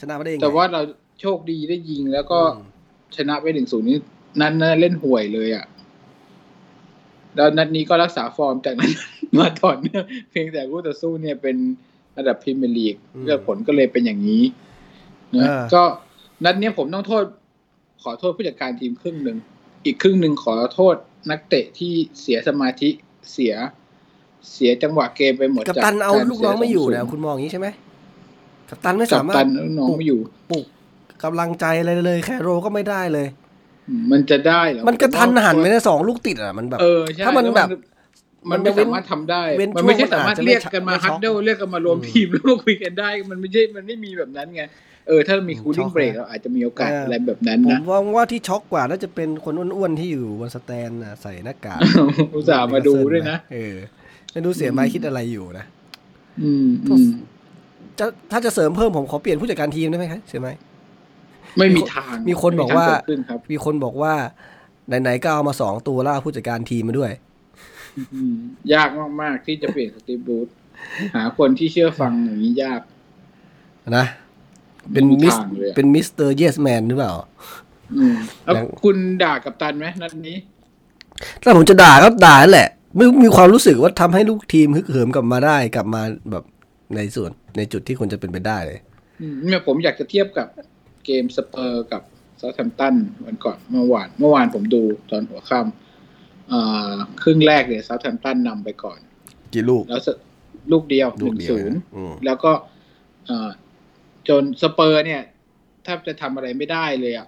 [0.00, 0.80] ชนะไม่ได้ยังไงแต่ว่าเรา
[1.20, 2.68] โชคดีได้ยิงแล้วก็อืม
[3.16, 3.98] ชนะไปหนึ่งศูนย์นี่
[4.40, 5.66] นัดนั้นเล่นห่วยเลยอะ่ะ
[7.36, 8.92] แล้วนัดนี้ก็รักษาฟอร์มจากนั้น
[9.38, 11.56] มาต่อเนื่องเพียงแต่คู่ต่อสู้เนี่ยเป็น
[12.18, 14.44] ระดับพรีเมียร์ลีกเลือกผลก็เลยเป็นอย่างนี้
[15.36, 15.82] นะก็
[16.44, 17.24] นัดเนี้ยผมต้องโทษ
[18.02, 19.36] ขอโทษผู้จัดการทีมครึ่งหนึ่ง
[19.84, 20.94] อีกครึ่งหนึ่งขอโทษ
[21.30, 22.90] นักเตะที่เสียสมาธิ
[23.32, 23.54] เสีย
[24.52, 27.68] เสียจังหวะเกมไปหมดกัปตันเอาจลูกน้องไม่อยู่เสีนะสคุณมองอย่างนี้ใช่ไหม
[28.70, 30.20] กัปตันไม่กัสาปมารตัถนลูกน้องไม่อยู่
[30.50, 30.66] ปลุก
[31.24, 33.26] กำลังใจอะไรเลย แคโรก็ไม่ได้เลย
[34.12, 37.68] มันจะได้เหรอมันกระทันหันไปนะสองลูกติดอะมันแบบ เออใช่ถ้ามันล้วแบบ
[38.50, 44.62] มันไม่สามารถทำได้เว้นมันไม่ช่ใช่วงมันสามารถอาจจะไม่เรียกกันมาไม่ช็ฮัอกดเดิลเรียกกันมารวมอืมทีมแล้วมาคุยกันได้ มันไม่ใช่มันไม่มีแบบนั้นไง
[45.08, 51.80] เออถ้ามีอืมคูลิ่งช็อกเบรกนะเราอาจจะมีโอกาสเออออะไรแบบนั้นผมนะมองว่าที่ช็อกกว่าน่าจะเป็นคนอ้วนๆที่อยู่บนสแตนน่ะใส่หน้ากาก
[52.34, 53.74] อุตส่าห์มาดูด้วยนะเออ
[54.32, 55.64] ไม่รู้เสียไม้คิดอะไรอยู่นะ
[56.42, 57.06] อืมอืม
[57.98, 60.48] จะถ้าจะเสริมเพิ่มผมขอเปลี่ยนผู้จัดการทีมได้ไหมครับเสียไหม
[61.58, 64.14] ไม่มีทางมีคนบอกว่าไม่มีทงเกิดขึ้นครับมีคนบอกว่า
[65.02, 67.12] ไหนๆก็เอามาสองตัวแล้วเอาผู้จัดการทีมมาด้วย
[68.14, 68.36] อืม
[68.74, 68.88] ยาก
[69.20, 70.48] มาก ๆ ที่จะเปลี่ยนสตีฟบรูซ
[71.16, 72.80] หาคนที่เชื่อฟังอย่างนี้ยาก
[73.96, 74.06] นะ
[74.92, 77.12] เป็นไม่มีมิสทางเลยอะเป็น mister yes man หรือเปล่า
[77.96, 80.36] อืมแล้วยังคุณด่ากัปตันไหมนัดนี้
[81.42, 86.44] ถ้าผมจะด่าก็ด่านั่นแหละไม่มีความรู้สึกว่าทำให้ลูกทีมฮึกเหิมกลับมาได้กลับมาแบบ
[86.96, 88.78] ในส่วนในจุดที่ควรจะเป็นไปได้เลย
[89.20, 90.46] อืมเนี่ยผมอยากจะเทียบกับ
[91.08, 92.02] เกมสเปอร์กับ
[92.38, 92.94] เซาท์แฮมป์ตัน
[93.26, 98.98] วันก่อนเมื่อวาน เมื่อวานผมดูตอนหัวค่ำอ่าครึ่งแรกเนี่ยเซาท์แฮมป์ตันนำไปก่อน
[99.54, 100.08] กี่ลูก แล้วส
[100.72, 102.52] ลูกเดียวหลูกนึ่งเดียวศูนย์อืมแล้วก็
[103.28, 103.50] อ่า
[104.28, 105.22] จนสเปอร์เนี่ย
[105.84, 107.26] แทบจะทำอะไรไม่ได้เลยอะ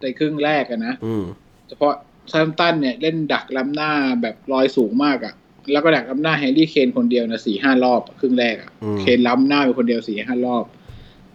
[0.00, 1.24] ในครึ่งแรกอะนะอืม
[1.68, 1.94] เฉพาะ
[2.32, 5.34] ซา m มตันเนี่ยเล่นดักล้ำหน้าแบบลอยสูงมากอะ
[5.72, 10.64] แล้วก็ดักล้ำหน้าแฮร์รี่เคนคนเดียวนะสี่ห้ารอบอะครึ่งแรกอะอืมเคนล้ำหน้าไปคนเดียวสี่ห้ารอบ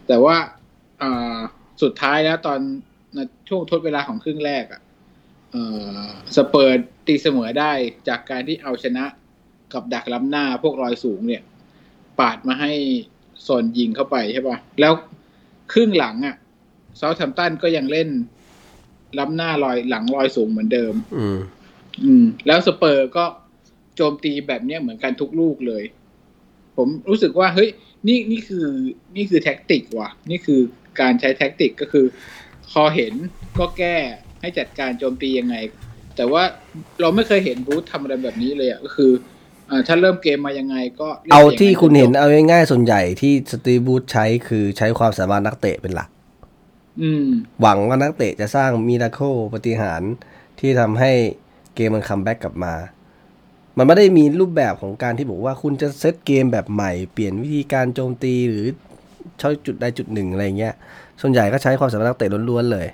[0.08, 0.36] แต่ว่า
[1.02, 1.40] อ่า
[1.82, 2.60] สุดท้ายแล้วตอน
[3.48, 4.82] ช่วงทดเวลาของครึ่งแรกอะ
[5.52, 5.64] เอ่
[5.98, 6.74] อสเปอร์
[7.08, 7.72] ตีเสมอได้
[8.08, 9.06] จากการที่เอาชนะ
[9.74, 11.44] กับดักล้ำหน้าพวกลอยสูงเนี่ย
[12.20, 12.72] ปาดมาให้
[13.42, 14.94] ซอนยิงเข้าไปใช่ป่ะ แล้ว
[15.74, 16.36] ครึ่งหลังอะ
[16.98, 18.10] เซาท์แฮมป์ตันก็ยังเล่น
[19.20, 21.38] ล้ำหน้าลอยหลังลอยสูงเหมือนเดิม อืม
[22.04, 23.26] อืม แล้วสเปอร์ก็
[23.96, 25.84] โจมตีแบบเนี้ยเหมือนกันทุกลูกเลย
[26.78, 27.70] ผมรู้สึกว่า เฮ้ย
[28.08, 28.68] นี่นี่คือ
[29.16, 30.62] นี่คือแท็กติกว่ะ นี่คือ
[31.00, 32.06] การใช้แท็กติกก็คือ
[32.72, 33.14] พอเห็น
[33.60, 33.98] ก็แก้
[34.42, 35.56] ให้จัดการโจมตียังไง
[36.16, 36.44] แต่ว่า
[37.02, 39.12] เราไม่เคยเห็นบรูซทำอะไรแบบนี้เลยอะก็คือ
[39.70, 46.10] อ่าถ้าเริ่มเกมมายังไงก็เล่นเอาอย่างที่คุณเห็นจนจบเอาง่ายๆส่วนใหญ่ที่สตีฟ บรูซใช้คือใช้ความสามารถนักเตะเป็นหลัก
[47.02, 47.26] อืม
[47.62, 50.14] หวังว่านักเตะจะสร้าง miracle ปาฏิหาริย์
[50.60, 51.12] ที่ทำให้
[51.76, 52.74] เกมมัน comeback กลับมา
[53.78, 58.68] มันไม่ได้มีรูปแบบของการที่บอกว่าคุณจะเซตเกมแบบใหม่ เปลี่ยนวิธีการโจมตีหรือ
[59.40, 60.74] ใช้จุดใดจุดหนึ่งอะไรเงี้ย
[61.22, 62.88] ส่วนใหญ่ก็ใช้ความสามารถนักเตะล้วนๆเลย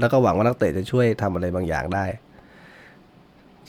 [0.00, 2.04] แล้วก็หวังว่านักเตะจะช่วยทำอะไรบางอย่างได้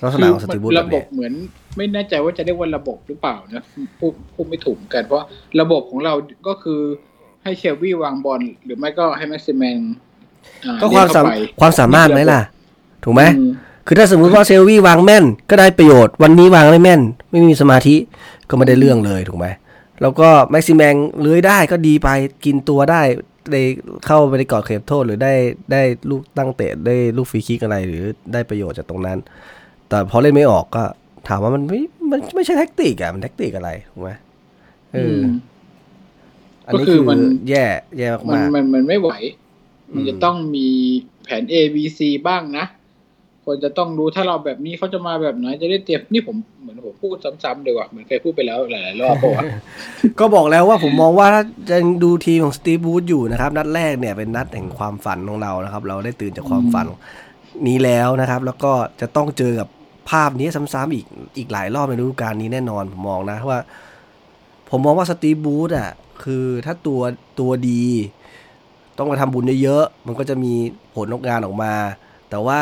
[0.04, 1.34] ลักษณะของสตีบูธแบระบบบนี้เหมือน
[1.78, 3.64] ไม่แน่ใจว่าจะเรียกว่าระบบหรือเปล่านะ
[4.00, 5.24] พูดพูดไม่ถูกเหมือนกัน เพราะ
[5.62, 6.14] ระบบของเรา
[6.48, 6.82] ก็คือ
[7.44, 9.80] ให้เชลวี่วางบอลหรือไม่ก็ให้แม็กซิแมน
[10.66, 12.40] อ่ก็ความสามเลี้ยงเข้ไปความสามารถไหมล่ะ
[13.04, 13.52] ถูกไหมอืม
[13.88, 17.96] คือถ้าสมมุติว่าเซลวี่วางแม่น ก็ได้ประโยชน์ วันนี้วางไม่แม่น ไม่มีสมาธิ
[18.50, 19.46] ก็ไม่ได้เรื่องเลยถูกไหม
[20.02, 22.10] แล้วก็แม็กซิแมงเลื้อยได้ก็ดีไป
[22.46, 23.02] กินตัวได้
[23.52, 23.62] ได้
[24.06, 25.34] เข้าไปในกรอบเขตโทษหรือได้
[25.72, 28.04] ได้ลูกตั้งเตะได้ลูกฟรีคิกอะไรหรือ
[28.34, 29.20] ได้ประโยชน์จากตรงนั้น
[29.90, 30.84] แต่พอเล่นไม่ออกก็
[31.28, 31.80] ถามว่ามันไม่
[32.12, 34.12] มันไม่ใช่แท็กติกอะมันแท็กติกอะไรถูกไหม
[34.94, 35.26] เอออม
[36.68, 37.66] อันนี้ก็คืคืออมันแย่
[37.98, 39.10] แย่มันมากมันมันไม่ไหว
[39.94, 40.68] มันอืมจะต้องมี
[41.24, 42.66] แผน A B C บ้างนะ
[43.46, 56.86] คนจะต้องรู้ถ้าเราแบบนี้เขาจะมาแบบไหนจะได้เตรียมนี่ผมเหมือนผมพูดซ้ำๆเลยว่ะเหมือนเคยพูดไปแล้วหลายๆรอบปะวะๆก็บอกแล้วว่าผมมองว่าถ้าจะดูทีมของสตี e บูธอยู่นะครับ นัดแรกเนี่ยเป็นนัดแห่งความฝันของเรานะครับ เราได้ตื่นจากความฝัน
[57.68, 59.68] นี้แล้วนะครับ แล้วก็จะต้องเจอกับ
[60.10, 61.06] ภาพนี้ซ้ำๆอีก
[61.38, 63.60] อีกหลายรอบในฤดูกาลนี้แน่นอนผมมองนะว่า
[64.70, 65.92] ผมมองว่าสตีบูธอะ
[66.24, 67.02] คือถ้าตัว
[67.40, 67.84] ตัวดี
[68.98, 70.54] ต้องมาทำบุญเยอะๆมันก็จะมี
[70.96, 71.74] ผลออกงานออกมา
[72.30, 72.60] แต่ว่า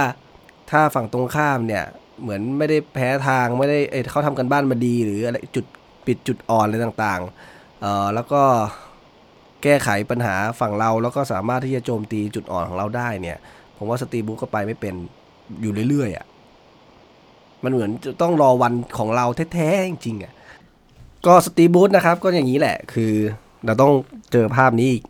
[0.70, 1.84] ถ้าฝั่งตรงข้ามเนี่ย
[2.22, 5.66] เหมือนไม่ได้แพ้ทางไม่ได้เเขาทำกันบ้านมาดีหรืออะไรจุด
[6.08, 8.42] ปิดจุดอ่อนอะไรต่างๆเอ่อแล้วก็
[9.64, 13.38] แก้ไขปัญหาฝั่งเราแล้วก็สามารถที่จะโจมตีจุดอ่อนของเราได้เนี่ย
[13.78, 14.94] ผมว่าสตีบูก็ไปไม่เป็น
[15.62, 16.26] อยู่เรื่อยๆอะ
[17.64, 20.34] มันเหมือนจะต้องรอวันของเราแท้ๆจริงๆอะ
[21.26, 23.14] ก็สตีบูธนะครับก็อย่างนี้แหละ คือ
[23.66, 23.94] เราต้อง
[24.32, 25.04] เจอภาพนี้อีก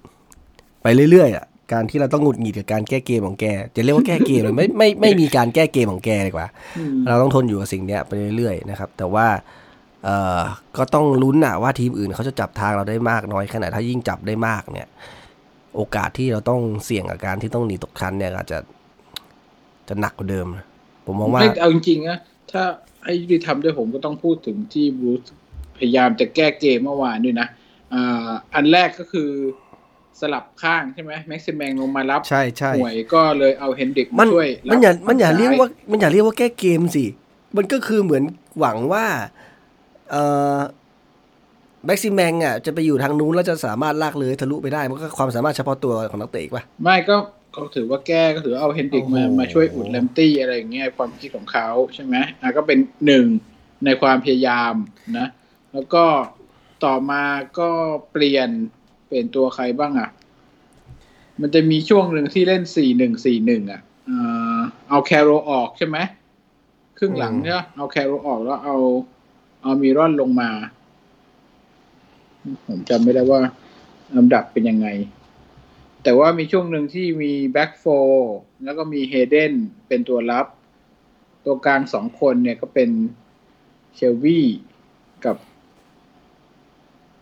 [0.81, 9.27] ไปเรื่อยๆอะ การที่เราต้องหงุดหงิดกับการแก้เกมของแกจะเรียกว่าแก้เกมเลยไม่ไม่ไม่มีการแก้เกมของแกดีกว่าอืมเราต้องทนอยู่กับสิ่งเนี้ยไปเรื่อยๆนะครับ แต่ว่า
[10.03, 10.41] เอ่อ
[10.77, 14.87] ก็ต้องลุ้นอะว่าทีมอื่นเขาจะจับทางเราได้มากน้อยแค่ไหนถ้ายิ่งจับได้มากเนี่ย
[15.75, 18.59] โอกาสที่เราต้องเสี่ยงกับการที่ต้องหนีตกชั้นเนี่ยอาจจะ
[19.87, 20.47] จะหนักกว่าเดิม
[21.05, 22.17] ผมมองว่าไม่เอาจริงๆนะ
[22.51, 22.63] ถ้า
[23.03, 25.21] ให้ยุติธรรมด้วยผมก็ต้องพูดถึงที่บรูซ
[25.77, 27.47] พยายามจะแก้เกมเมื่อวานด้วยนะ
[27.93, 29.29] อ่าอันแรกก็คือ
[30.19, 37.05] สลับข้างใช่ไหมแม็กซิแมงลงมารับใช่ใช่หวยก็เลยเอาเฮนดริกมันมาช่วยมันอย่ารับมันอย่าฝั่งเรียกซ้ว่ามันอย่าเรียกว่าแก้เกมสิ
[37.57, 38.23] มันก็คือเหมือน
[38.59, 39.05] หวังว่า
[40.11, 40.23] เอ่
[40.55, 40.59] อ
[41.85, 47.15] แบ็กซิแมงอะจะไปอยู่ทางนู้นแล้วจะสามารถลากเลยทะลุไปได้มันก็ความสามารถเฉพาะตัวของนักเตะอีกป่ะไม่ก็
[47.55, 53.25] ก็ถือว่าแก้ก็ถือเอาเฮนดริกมาโอ้โหมาช่วยอุดแลมตี้อะไรอย่างเงี้ยความคิดของเขาใช่ไหมอะก็เป็นหนึ่ง
[53.85, 54.73] ในความพยายาม
[55.17, 55.27] นะ
[55.73, 56.03] แล้วก็
[56.85, 57.23] ต่อมา
[57.59, 57.69] ก็
[58.11, 58.49] เปลี่ยน
[59.11, 60.09] เปลี่ยนตัวใครบ้างอะ
[61.41, 64.17] มันจะมีช่วงหนึ่งที่เล่นสี่หนึ่งสี่หนึ่งอะเอ่
[64.57, 65.97] อเอาแคร์โรลล์ออกใช่ไหม
[66.97, 68.77] ครึ่งหลังเนี่ยเอาแคร์โรลล์ออกแล้วเอา
[69.61, 70.49] อัลมิรอนลงมา
[72.67, 73.41] ผมจำไม่ได้ว่า
[74.15, 74.87] ลำดับเป็นยังไง
[76.03, 77.85] แต่ว่ามีช่วงหนึ่งที่มี back four
[78.63, 79.53] แล้วก็มีเฮเดน
[79.87, 80.45] เป็นตัวรับ
[81.45, 82.89] ตัวกลางสองคนเนี่ยก็เป็น
[83.95, 84.47] เชลวี่
[85.25, 85.37] กับ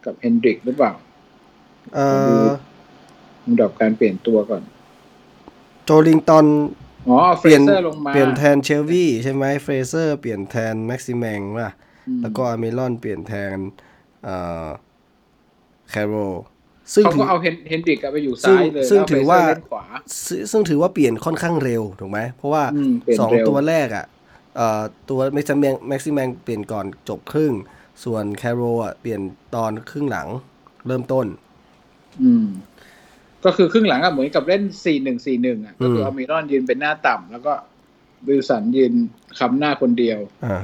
[0.06, 0.94] กับเฮนดริกหรือเปล่า
[1.94, 2.08] เอ่
[2.44, 2.46] อ
[3.46, 4.64] ลำดับการเปลี่ยนตัวก่อน
[5.84, 6.46] โจลิงตัน
[7.08, 11.70] อ๋อเฟเปลี่ยนเซอร์ลงมาเปลี่ยนแทนเชลวี่ใช่ไหมเฟรเซอร์เปลี่ยนแทนแม็กซิแมงว่ะ
[12.08, 13.58] อืมแล้วก็อเมรอนเปลี่ยนแทน
[14.24, 14.68] เอ่อ
[15.90, 16.14] แคโร
[16.94, 19.86] ซึ่งเขาถืก็อเอาเฮนเฮนดริกอะไปอยู่ซึ่งซ้ายเลยซึ่งแล้วถือว่าเฟเซร์เล่นขวา
[20.28, 24.06] ซึ่งซึ่งถือว่าเปลี่ยนค่อนข้างเร็วถูกไหมเพราะว่าอืมเปลี่ยนสองเร็วตัวแรกอะ
[24.56, 27.54] เอ่อตัวแม็กซิแมงแม็กซิแมงเปลี่ยนก่อนจบครึ่ง
[28.04, 29.22] ส่วนแคโรอะเปลี่ยน
[29.56, 30.28] ตอนครึ่งหลัง
[30.88, 31.26] เริ่มต้น
[32.24, 32.46] อืม
[33.46, 37.54] ก็คือครึ่งหลังอะเหมือนกับเล่นสี่หนึ่งสี่หนึ่งอะก็คือมเอามิรอนยืนเป็นหน้าต่ำแล้วก็
[38.28, 38.94] วิลสันยืน
[39.40, 40.62] คำหน้าคนเดียวอ่า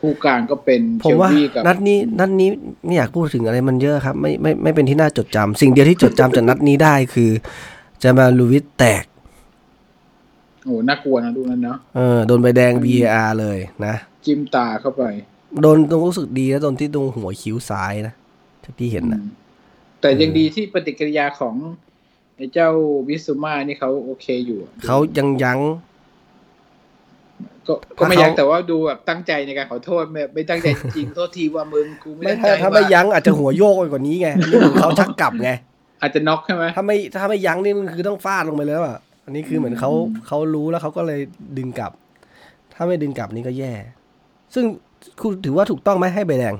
[0.00, 2.48] คู่กลางก็เป็นผเชมลว่าวี่กับนัดนี้นัดนี้
[2.84, 7.30] ไม่อยากพูดถึงอะไรมันเยอะครับ ไม่ไม่ไม่เป็นที่น่าจดจำสิ่งเดียวที่จดจำจากนัดนี้ได้คือ
[8.02, 9.04] จะมาลูวิสแตก
[10.64, 13.94] โอ้โหน่ากลัวนะดูนั้นเนาะเออโดนใบแดง VAR เลยนะ
[14.24, 15.02] จิ้มตาเข้าไป
[15.62, 18.14] โดนตรงรู้สึกดีนะโดนที่ตรงหัวคิ้วซ้ายนะ
[18.62, 19.47] ที่พี่เห็นนะอืม
[20.00, 21.54] แต่ยังดีที่ปฏิกิริยาของ
[22.36, 22.68] ไอ้เจ้า
[23.08, 25.60] วิสุมานี่เขาโอเคอยู่อะเขายังยั้ง
[27.66, 35.50] ก็ก็ไม่ถ้าเขายักแต่ว่าดูแบบตั้งใจในการขอโทษไม่ไม่ตั้งใจจริงๆโทษทีว่ามึงกูไม่ไม่ตั้งถ้าใจถ้าไม่ว่ายั้งอาจจะหัวโยกไปกว่านี้ไงอันนี่เหมือนเขาชักกลับไง
[36.00, 41.20] อาจจะน็อกใช่ไหมถ้าไม่ถ้าไม่ยั้งนี่มันคือต้องฟาดลงไปแล้วอะอันนี้คือเหมือนเขาอืมเขารู้แล้วเขาก็เลย
[41.58, 41.92] ดึงกลับ
[42.74, 43.72] ถ้าไม่ดึงกลับนี่ก็แย่
[44.54, 44.64] ซึ่ง
[45.20, 46.54] คุณถือว่าถูกต้องไหมให้ใบแดง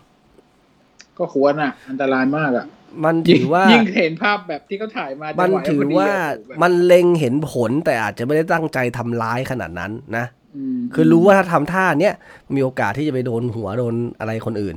[1.19, 2.67] ก็ควรอะ อันตรายมากอะ
[3.05, 10.25] มันยิ่งถือว่ายิ่งเห็นภาพแบบที่เขาถ่ายมา มันจังหวะถือพดีว่าะแบบมันเล็งเห็นผลแต่อาจจะไม่ได้ตั้งใจทำร้ายขนาดนั้นนะ
[10.77, 12.15] มคือรู้ว่าถ้าทำท่าเนี้ย
[12.55, 14.77] มีโอกาสที่จะไปโดนหัวโดนอะไรคนอื่น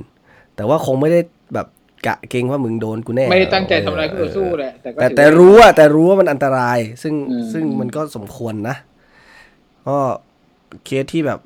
[0.56, 1.20] แต่ว่าคงไม่ได้
[1.54, 1.66] แบบ
[2.06, 8.76] กะเกรงว่ามึงโดนกูแน่ไม่ได้ตั้งใจทำอะไรคู่ต่อสู้แหละแต่ก็แต่ถือแต่ว่ารู้อะแต่รู้ว่ามันอันตราย ซึ่งอืมซึ่งมันก็สมควรนะ
[9.88, 9.98] ก็
[10.84, 11.40] เคสที่แบบ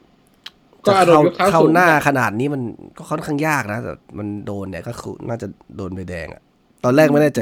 [0.87, 2.63] ก็จะอารมเข้าณ์ยกเท้าเข้าสูงหน้าอะขนาดนี้มัน
[2.97, 6.43] ก็ค่อนข้างยากนะแต่มันโดนเนี่ยก็คือน่าจะโดนใบแดงอะ
[6.87, 7.41] ตอนแรกไม่แน่ใจ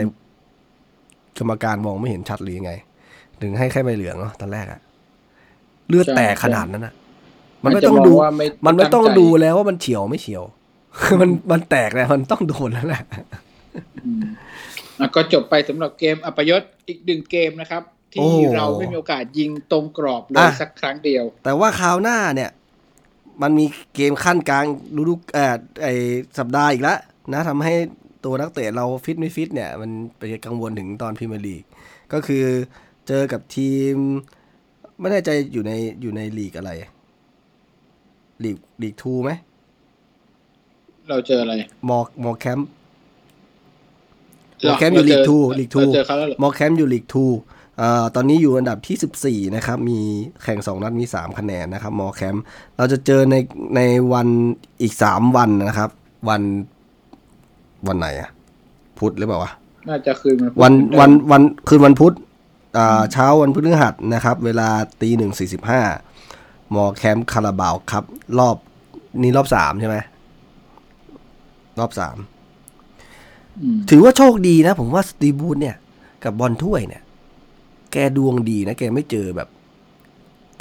[1.39, 2.73] กรรมการมองไม่เห็นชัดหรือยังไง
[3.43, 4.81] ถึงให้แค่ใบเหลืองเนาะตอนแรกอะ
[5.89, 6.95] เลือดแตกขนาดนั้นอะ
[7.65, 10.45] มันไม่าจจะต้องดูว่าไม่มันไม่ต้องใจดูแล้วว่ามันเฉียวไม่เฉียว
[11.21, 13.03] มันมันแตกแล้วมันต้องโดนแล้วแหละ
[14.05, 14.23] อืม
[14.99, 17.83] อะก็จบไปสำหรับเกมอัปยศอีกหนึ่งเกมนะครับ
[18.19, 22.51] โอ้ที่เราไม่มีโอกาสยิงตรงกรอบเลยอะสักครั้งเดียว แต่ว่าคราวหน้าเนี่ย
[23.43, 24.65] มันมีเกมขั้นกลาง
[24.97, 25.89] ฤดูเอ่อไอ
[26.39, 26.99] สัปดาห์อีกแล้ว
[27.33, 27.75] นะทำให้
[28.25, 31.65] ตัวนักเตะเราฟิตไม่ฟิตเนี่ย มันเป็นกังวลถึงตอนพรีเมียร์ลีก
[32.13, 32.45] ก็คือ
[33.09, 33.95] เจอกับทีม
[35.01, 36.71] ไม่แน่ใจอยู่ในอยู่ในลีกอะไร
[38.45, 39.31] ลีกลีกทูไหม
[41.09, 41.53] เราเจออะไร
[41.89, 42.69] มอมอแคมป์
[44.59, 47.25] โปรแกรมอยู่เาเจ League Two League Two เราเจอเขาแล้วเหรอมอแคมป์อยู่ลีกทู
[47.81, 49.99] อ่าตอนนี้อยู่อันดับที่ 14 นะครับ มี
[50.43, 52.43] แข่ง 2 นัดมี 3 คะแนนนะครับ มอแคมป์
[52.77, 53.37] เราจะเจอใน
[53.77, 53.81] ใน
[54.13, 54.29] วัน
[54.83, 55.91] อีก 3 วันนะครับ
[56.29, 56.43] วัน
[57.89, 58.31] วันไหนอะ
[58.99, 59.53] พุธหรือเปล่าวะ
[59.89, 62.15] น่าจะคืนมันวันวันวันคืนวันพุธ
[62.79, 64.69] อ่าเช้าวันพฤหัสนะครับ เวลา
[65.03, 65.83] ตีหนึ่งสี่สิบห้า
[66.75, 68.05] มอแคมป์คาราบาวครับ
[68.39, 68.57] รอบ
[69.23, 69.97] นี่รอบสามใช่ไหม
[71.79, 72.17] รอบสาม
[73.61, 75.77] อืมถือว่าโชคดีนะ ผมว่าสตีบูธเนี่ย
[76.25, 77.03] กับบอลถ้วยเนี่ย
[77.93, 79.49] แกดวงดีนะ แกไม่เจอแบบ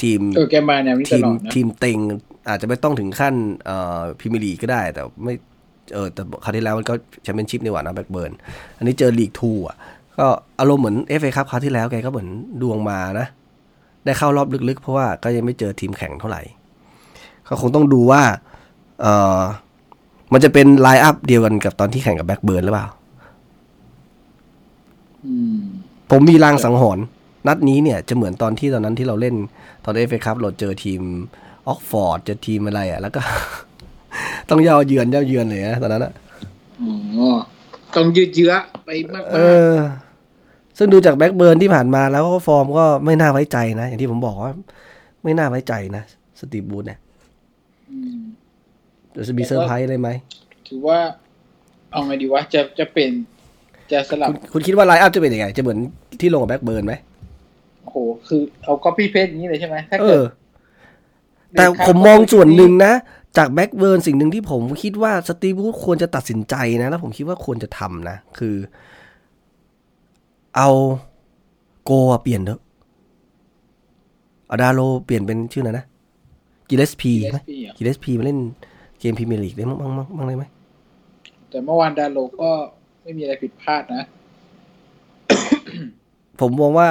[0.01, 1.97] ทีมเออแกมาแนวนี้ตทีมลอดนะทีมเต็ง
[2.49, 3.33] อาจจะไม่ต้องถึงขั้น
[3.65, 5.33] เอ่อพรีเมียร์ลีกก็ได้ แต่ไม่
[5.93, 6.93] เออแต่คราวที่แล้วมันก็
[7.23, 8.31] แชมเปี้ยนชิพนี่หว่านะแบล็กเบิร์น
[8.77, 9.77] อันนี้เจอลีกทูอะ
[10.17, 10.27] ก็
[10.59, 12.27] อารมณ์เหมือนเอฟเอคัพคราวที่แล้วแกก็เหมือน
[12.61, 13.27] ดวงมานะ
[14.05, 16.41] ได้เข้ารอบลึกๆ เพราะว่าก็ยังไม่เจอทีมแข็งเท่าไหร่
[17.47, 18.21] ก็คงต้องดูว่า
[19.01, 19.05] เอ
[19.37, 19.39] อ
[20.33, 22.87] มันจะเป็น line-up เดียวกันกับตอนที่แข่งกับแบล็กเบิร์นหรือเปล่า
[25.25, 25.59] อืม
[26.11, 27.03] ผมมีลางสังหรณ์
[27.47, 29.35] นัดนี้เนี่ยจะเหมือนตอนที่ตอนนั้นที่เราเล่น
[29.85, 31.01] ตอนเอฟเอคัพเราเจอทีม
[31.67, 33.21] ออกฟอร์ดเจอทีมอะไรอะ แล้วก็
[34.49, 36.13] ต้องเหย้าเยือนเหย้าเยือนเลยนะตอนนั้นอะ
[36.81, 36.89] อ๋
[37.27, 37.27] อ
[37.95, 38.53] ต้องยืดเยื้อ
[38.85, 39.39] ไปมากเอ
[39.71, 39.73] อ
[40.77, 44.53] ซึ่งดูจากแบล็กเบิร์นที่ผ่านมาแล้วก็ฟอร์มก็ไม่น่าไว้ใจนะ อย่างที่ผมบอกว่า
[45.23, 46.03] ไม่น่าไว้ใจนะ
[46.39, 48.19] สตีฟ บรูซเนี่ยๆอืม
[49.27, 50.09] จะมีเซอร์ไพรส์อะไรไหม
[50.67, 50.99] ถือว่า
[51.91, 53.09] เอาไงดีวะจะจะเป็น
[53.91, 55.79] จะสลับคุณคุณคิดว่า line-up จะเป็นยังไง จะเหมือน
[56.21, 56.93] ที่ลงกับแบล็กเบิร์นไหม
[57.83, 60.25] โอ้โห คือเอา copy paste อย่างนี้เลยใช่ไหมถ้าเอเกิดอ
[61.57, 62.93] แต่ผมมองส่วนหนึ่งนะ
[63.37, 68.55] จากแบล็กเบิร์นสิ่งหนึ่งที่ผมคิดว่าสตีฟ บรูซควรจะตัดสินใจนะ แล้วผมคิดว่าควรจะทำนะ คือ
[70.55, 70.69] เอา
[71.85, 72.61] โกล์อะเปลี่ยนเถอะ
[74.47, 75.85] เอาดาร์โลว์เปลี่ยนเป็นชื่ออะไรนะ
[76.69, 78.39] กิเลสพีไหม PSP อะกิเลสพีมาเล่น
[78.99, 80.43] เกมพรีเมียร์ลีกได้มั้งมั้งมั้งมั้งได้ไหม
[81.49, 82.49] แต่เมื่อวานดาร์โลว์ก็
[83.03, 84.03] ไม่มีอะไรผิดพลาดนะ
[86.39, 86.87] ผมมองว่า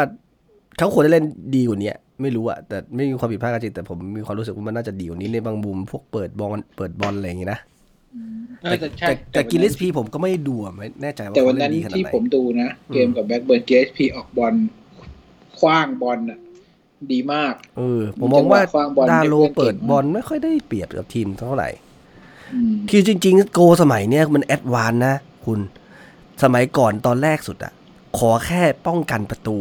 [0.76, 1.24] เขาควรจะเล่น
[1.54, 7.60] ดีกว่านี้ ไม่รู้อะแต่ไม่มีความผิดพลาดก็จริงแต่ผมมีความรู้สึกว่ามันน่าจะดีกว่านี้ในบางมุมพวกเปิดบอลเปิดบอลอะไรอย่างงี้นะ
[8.62, 14.54] เออแต่แต่ใช่แต่แต่วันนั้นลเลสพีผมก็ไม่ได้ดูอะไม่แน่ใจว่าแต่วันนั้นเขาเล่นดีขนาดที่ไหนผมดูนะ เกมกับแบ็กเบิร์น JSP ออกบอล
[15.58, 16.38] ขว้างบอลน่ะ
[17.12, 21.68] ดีมากเออผมมองว่าจังหวะขว้างบอลดาร์โลว์เล่นเก่งเปิดบอลไม่ค่อยได้เปรียบกับทีมเท่าไหร่
[22.54, 25.60] อืมคือจริง ๆ โกล์สมัยเนี้ยมัน advance นะคุณ
[26.42, 27.72] สมัยก่อนตอนแรกสุดอะ
[28.18, 29.56] ขอแค่ป้องกันประตู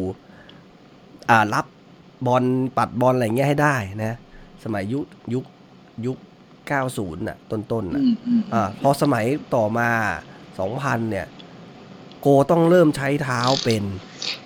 [1.29, 1.65] อ่ารับ
[2.27, 2.43] บอล
[2.77, 4.13] ปัดบอลอะไรเงี้ยให้ได้นะ
[4.63, 5.45] สมัยยุคยุค
[6.05, 6.17] ยุค
[6.71, 9.89] 90น่ะต้นๆน่ะอืมอืมอ่าพอสมัยต่อมา
[10.49, 11.25] 2000เนี่ย
[12.21, 13.83] โกล์ต้องเริ่มใช้เท้าเป็น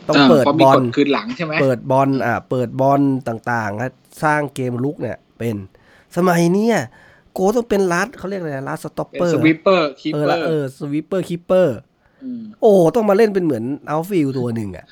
[0.10, 3.88] ต้องเปิดพอมีบอลกดคืนหลังใช่ไหมเปิดบอลอ่าเปิดบอลต่างๆและ
[4.24, 5.56] สร้างเกมลุกเนี่ยเป็น
[6.16, 6.78] สมัยเนี้ย
[7.34, 11.95] โกต้องเป็นลัดเขาเรียกอะไรนะลัดสต็อปเป็นเปอร์สวิปเปอร์คีเอเปออละร์เออสวิปเปอร์คิปเปอร์ม
[12.62, 14.86] โอ้ต้องมาเล่นเป็นเหมือนอัลฟิลตัวหนึ่งอะ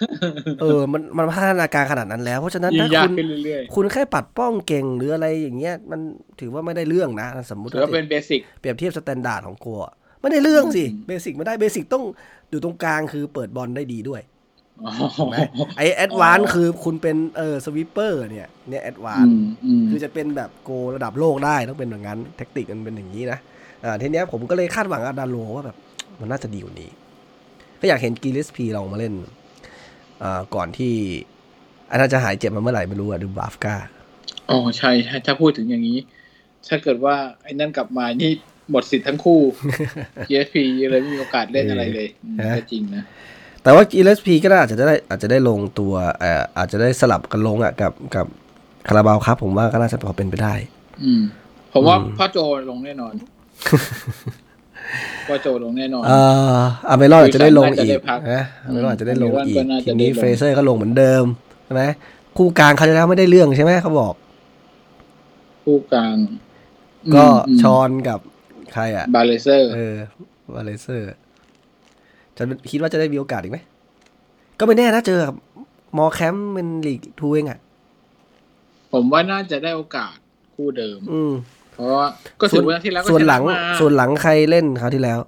[0.62, 5.99] เออ มันมันพัฒนาการขนาดนั้นแล้ว เพราะฉะนั้นยิ่ถ้างยากคุณขึ้นเรื่อยคุณแค่ปัดป้องเก่งหรืออะไรอย่างเงี้ย มัน
[6.39, 12.03] ถือว่าไม่ได้เรื่องนะ สมมุๆติถือว่าเป็นเบสิกเปรียบเทียบสแตนดาร์ดของโกอะไม่ได้เรื่องสิอืมเบสิกไม่ได้เบสิกต้อง
[12.49, 14.21] อยู่ตรงกลางคือเปิดบอลได้ดีด้วย
[14.86, 15.36] อ๋อใช่ไหม
[15.77, 23.39] ไอ advance คือคุณเป็นเออ sweeper เนี่ยเนี่ย advance อืมอืมคือจะเป็นแบบโกล์ระดับโลกได้ต้องเป็นอย่างนั้นแท็กติกมันเป็นอย่างนี้นะ
[23.83, 25.77] อ่าทีเนี้ยผมก็เลยคาดหวังอาดาร์โลว์ว่าแบบ
[26.19, 26.89] มันน่าจะดีกว่านี้
[27.84, 29.13] ก็อยากเห็นกิลเลสพีลองมาเล่น
[30.24, 30.93] อ่าก่อนที่
[31.89, 33.76] อันนั้นจะหายเจ็บมาเมื่อไหร่ไม่รู้อะดูบราฟก้า
[34.50, 35.98] อ๋อใช่ใช่ถ้าพูดถึงอย่างนี้
[36.67, 38.32] ถ้าเกิดว่าไอ้นั่นกลับมานี่
[38.72, 39.41] หมดสิทธิ์ทั้งคู่
[40.30, 40.56] GSP
[40.91, 43.04] เลยไม่มีโอกาสเล่นอะไรเลยอืมก็จริงนะ
[43.63, 48.26] แต่ว่ากีเลสพีก็น่าอาจจะได้อาจจะได้ลงตัวเอ่ออาจจะได้สลับกันลงอะกับกับ
[48.88, 50.54] คาราบาวครับ ผมว่าก็น่าจะพอเป็นไปได้
[51.04, 51.22] อืม
[51.74, 52.38] ผมว่าอืมพ่อโจ
[52.69, 53.13] ลงแน่นอน
[55.27, 56.19] พ่อโจลงแน่นอนเอ่
[56.58, 61.23] ออาเมรอนอาจจะได้ลงอีน่าจะได้กพักนะอาเมรอนอาจจะได้ลงอาเมรอนอีก็กน่าทีจะได้นี้ลงเฟรเซอร์ก็ลงเหมือนเดิม
[61.65, 61.84] ใช่ไหม
[62.38, 64.13] คู่กลางเขาจะแล้วไม่ได้เรื่องใช่ไหมเขาบอก
[65.65, 66.15] คู่กลาง
[67.15, 68.19] ก็มชอนกับ
[68.73, 69.95] ใครอะบาเลเซอร์เออ
[70.53, 71.08] วาเลเซอร์
[72.38, 73.60] จะคิดว่าจะได้มีโอกาสอีกไหม
[74.60, 75.34] ก็ไม่แน่นะเจอกับ
[75.97, 77.60] มอแคมป์เป็นลีกทูเองอะ
[78.93, 80.15] ผมว่าน่าจะได้โอกาส
[80.56, 81.34] คู่เดิม อืม
[81.75, 82.07] เพราะว่า
[82.41, 85.19] ก็ถือว่าที่แล้วก็ส่วนชะหลังมาส่วนหลังใครเล่นคราวที่แล้ว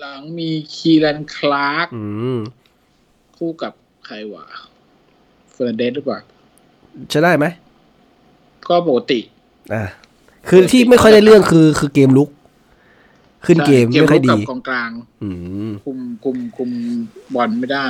[0.00, 2.04] หลังมีคีรันคลาร์กอื
[2.36, 2.38] ม
[3.36, 3.72] คู่กับ
[4.06, 4.44] ใครวะ
[5.52, 6.18] เฟอร์เดสหรือเปล่า
[7.12, 7.46] จะได้ไหม
[8.68, 9.20] ก็ปกติ
[9.72, 9.82] อ่า
[10.48, 12.30] คือที่ไม่ค่อยได้เรื่องคือคือเกมลุก
[13.46, 14.90] ขึ้นเกมไม่ค่อยเกดีรุกกับกองกลาง
[15.22, 15.28] อื
[15.68, 16.70] มคุมคุมคุม
[17.34, 17.88] บอลไม่ได้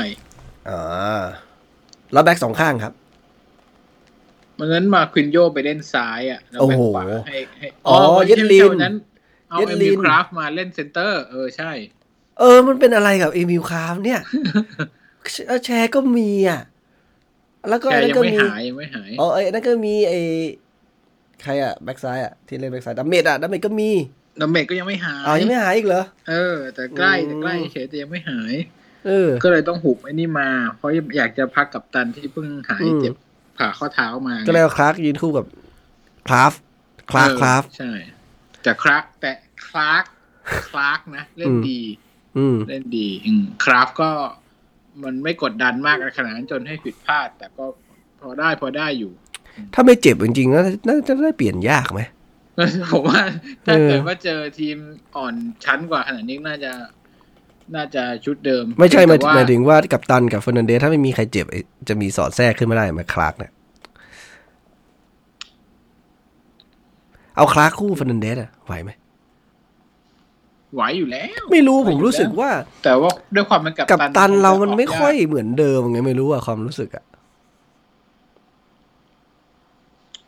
[0.69, 1.23] อ่า
[2.13, 2.93] แล้วแบ็กสองข้างครับ
[4.61, 8.95] มันนั้นมาควินโยไปเล่นซ้ายอะแล้วโอ้แบ็คโหขวาให้ให้อ๋อวันเย็ที่ดลินวันนั้น
[9.51, 11.73] เอาเย็ดเอ็มลิบีนคราฟมาเล่นเซนเตอร์ เออใช่
[12.39, 14.21] เออ มันเป็นอะไรกับเอมิลคาร์ฟเนี่ย
[15.47, 16.61] เออแชร์ก็มีอะ
[17.69, 20.19] แล้วก็แกอันนั้ยันงก็ไม่มีหายยังไม่หายอ๋อไอ้นั่นก็มีไอ้
[21.43, 23.91] ใครอะแบ็กซ้ายอะที่เล่นแบ็กซ้ายดัมเมดอะดัมเมดก็มี
[24.41, 28.55] ดาเมจก็ยังไม่หายอ๋อยังไม่หายอีกเหรอเออ แต่ใกล้อืมแต่ใกล้เฉยแต่ยังไม่หาย
[29.07, 33.15] เออ ก็เลยต้องหุบไอ้นี่มา เพราะอยากจะพักกับตันที่เพิ่งหายอืมเจ็บ
[33.61, 35.47] ผ่าข้อเท้ามา ก็เลยเอาคลาร์กยืนคู่กับ
[36.27, 36.53] คลาฟ
[37.11, 37.93] คลาร์กเออคลาฟใช่
[38.63, 39.31] แต่คลาร์กแต่
[39.67, 40.05] คลาร์ก
[40.69, 41.81] คลาร์กนะ เล่นอืมดี
[42.39, 44.11] อืมเล่นดี อืมคราฟก็
[45.03, 47.65] มันไม่กดดันมากขนาดนั้นจนให้ผิดพลาด แต่ก็
[48.21, 49.13] พอได้พอได้อยู่
[49.75, 52.01] ถ้าไม่เจ็บจริงๆน่าน่าจะได้เปลี่ยนยากไหม
[52.93, 53.23] ผมว่า
[53.67, 54.77] ถ้าเออเกิดว่าเจอทีม
[55.17, 56.73] อ่อนชั้นกว่าขนาดนี้น่าจะ
[57.77, 63.53] น่าจะชุดเดิม ไม่ใช่หมายแต่ว่าหมายถึงว่ากัปตันกับเฟอร์นันเดสถ้าไม่มีใครเจ็บไอ้จะมีสอดแทรกขึ้นมาได้ไหมคลาร์กเนี่ย
[67.37, 68.91] เอาคลาร์กคู่เฟอร์นันเดสอะไหวไหม
[70.75, 72.53] ไหวอยู่แล้ว ไม่รู้ไหวผมอยู่รู้สึกแล้วว่า
[72.85, 77.05] แต่ว่าด้วยความเป็นกับกับตันเรามันไม่กค่อยเหมือนเดิมไงไม่รู้อะความรู้สึกอะ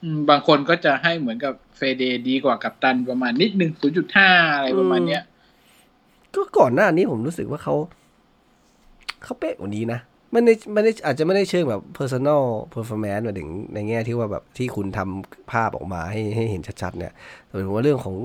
[0.03, 5.23] อืมบางคนก็จะให้เหมือนกับเฟเดดีกว่ากับตันประมาณนิดหนึ่งศูนย์จุดห้าอะไรประมาณเนี้ย
[6.35, 7.75] ก็ก่อนหน้านี้ผมรู้สึกว่าเขา
[9.23, 10.01] เขาเป๊ะกว่านี้นะ
[10.33, 12.43] ไม่ได้ไม่ได้อาจจะไม่ได้เชิงแบบ personal
[12.75, 17.13] performance หมายถึงในแง่ที่ว่าแบบที่คุณทำภาพออกมาให้ให้เห็นชัดๆเนี่ย
[17.47, 18.17] แต่ผมว่าเรื่องของ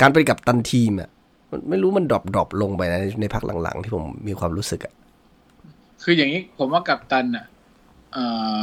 [0.00, 1.08] การเป็นกัปตันทีมอะ
[1.50, 4.94] มันไม่รู้มัน drop drop ลงไปนะในพักหลังๆ ที่ผมมีความรู้สึกอะ
[6.02, 7.46] คืออย่างนี้ผมว่ากัปตันอะ
[8.12, 8.56] เอ่อ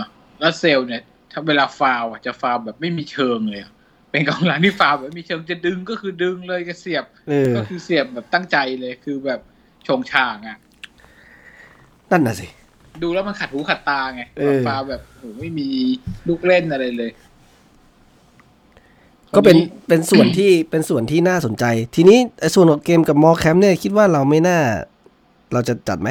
[0.43, 3.71] รัสเซลเนี่ย ถ้าเวลาฟาวล์อะจะฟาวล์แบบไม่มีเชิงเลยอะ
[4.13, 9.39] เป็นกองหลังที่ฟาวล์แบบไม่มีเชิงจะดึงก็คือดึงเลยจะเสียบเออก็คือเสียบแบบตั้งใจเลยคือแบบ
[9.87, 10.57] ชงช่างอะ
[12.11, 12.47] นั่นน่ะสิ
[13.01, 15.67] ดูแล้วมันขัดหูขัดตาไงเออฟาวล์แบบโหไม่มี
[16.27, 17.11] ลูกเล่นอะไรเลย
[19.35, 24.59] ก็เป็นคราวเป็นส่วนที่เป็นส่วนที่น่าสนใจ ทีนี้ไอ้ส่วนของเกมกับมอแคมป์เนี่ยคิดว่าเราไม่น่า
[25.53, 26.09] เราจะจัดไหม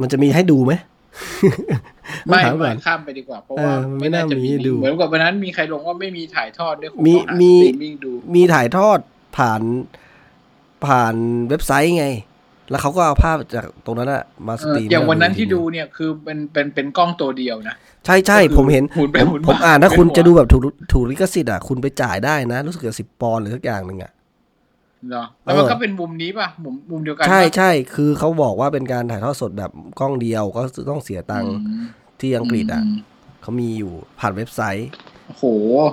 [0.00, 0.72] มันจะมีให้ดูไหม
[2.26, 8.98] ไม่ถามก่ไม่อนข้ามไปดีกว่า เพราะว่าเออไม่น่ามีให้ดูเหมือนกับวันนั้นมีใครลงว่าไม่มีถ่ายทอดด้วยคงมีต้องหามีสตรีมมิ่งดูมีถ่ายทอด
[9.36, 9.62] ผ่าน
[10.86, 11.14] ผ่าน
[11.48, 12.08] เว็บไซต์ไง
[12.70, 17.74] แล้วเขาก็เอาภาพจากตรงนั้นอะมาสเออตรีมอย่างวันนั้นให้ที่เราดูเนี่ยคือเป็นเป็นเป็นกล้องตัวเดียวนะ
[18.06, 24.12] ใช่ใช่ก็คือผมเห็นหมุนไปผมหมุนมาผมอ่านถ้าเป็นคุณหัวจะดูแบบถูกถูกลิขสิทธิ์อะคุณไปจ่ายได้นะ รู้สึกจะสิบปอนด์หรือสักอย่างหนึ่งอะ
[25.08, 31.86] เหรอแล้วมันเออก็เป็นมุมนี้ป่ะ มุมมุมเดียวกัน ใช่ปะใช่คือเขาบอกว่าเป็นการถ่ายทอดสดแบบกล้องเดียวก็ต้องเสียตังค์อืม
[32.22, 32.86] ที่อังกฤษอะม
[33.42, 34.88] เขามีอยู่ผ่านเว็บไซต์
[35.26, 35.44] โอ้โห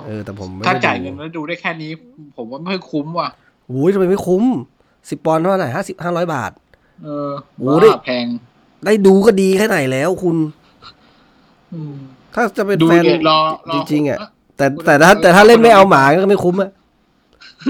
[0.06, 1.90] เออแต่ผมไม่ถ้าได้จ่ายดูเงินแล้วดูได้แค่นี้
[2.36, 3.28] ผมว่าไม่ค่อยคุ้มว่ะ
[3.68, 4.44] โอ้ยทำไมไม่คุ้ม
[5.10, 6.52] สิบปอนด์เท่าไหร่ห้าสิบห้าร้อยบาท
[7.04, 8.26] เออโอ้ได้ว่าแพง
[8.84, 10.36] ได้ดูก็ดีแค่ไหนแล้วคุณ
[11.72, 11.94] อืม
[12.34, 13.38] ถ้าจะเป็นดูแฟนเดี๋ยวรอ
[13.70, 16.70] รอจริงๆอะผมแต่คุณแต่ถ้าเออแต่ถ้าเล่นไม่เอาคนละหมาก็ไม่คุ้มอะ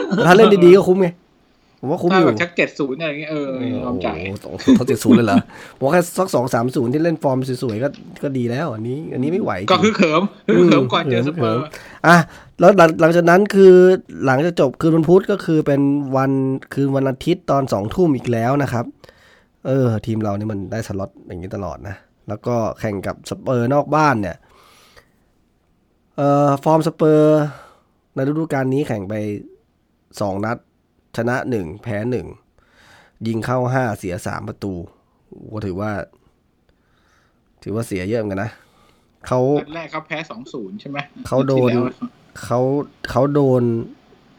[0.09, 1.09] แต่ถ้าเล่นดีๆก็คุ้มไง
[1.83, 3.49] ผมว่าคุ้มถ้าอยู่แบบชักเจ็ดศูนย์อะไรเงี้ยเออ
[3.85, 5.37] ยอมจ่ายโอ้โหเขาเจ็ดศูนย์เลยเหรอ
[5.79, 7.89] ผมว่าแค่สักสองสามศูนย์ที่เล่นฟอร์มสวยๆก็
[8.23, 11.63] ก็ดีแล้ว อันนี้ อันนี้ไม่ไหว ก็จริงคือเขิมคือเขิมก่อนเจอสเปอร์
[12.07, 12.17] อะ
[12.61, 13.75] แล้วหลังหลังจากนั้นคือ
[14.27, 15.81] หลังจากจบคืนวันพุธก็คือเป็น
[16.17, 16.33] วัน
[16.75, 18.85] คืนวันอาทิตย์ตอนสองทุ่มอีกแล้วนะครับ
[19.67, 21.97] เออ ทีมเรานี่มันได้สล็อตอย่างนี้ตลอดนะ
[22.29, 24.37] แล้วก็แข่งกับสเปอร์นอกบ้านเนี่ย
[26.17, 27.41] เอ่อฟอร์มสเปอร์
[28.15, 29.15] ในฤดูกาลนี้แข่งไป
[30.21, 30.57] สองนัด
[31.17, 32.27] ชนะหนึ่งแพ้หนึ่ง
[33.27, 34.75] ยิงเข้าห้าเสียสามประตู
[35.53, 35.91] ก็ถือว่า
[37.63, 38.53] ถือว่าเสียเยอะเหมือนกันนะ
[39.27, 42.11] เขานัดแรกเขาแพ้สองศูนย์ใช่ไหมเขาโดนที่แล้ว
[42.45, 42.61] เขา
[43.11, 43.63] เขาโดน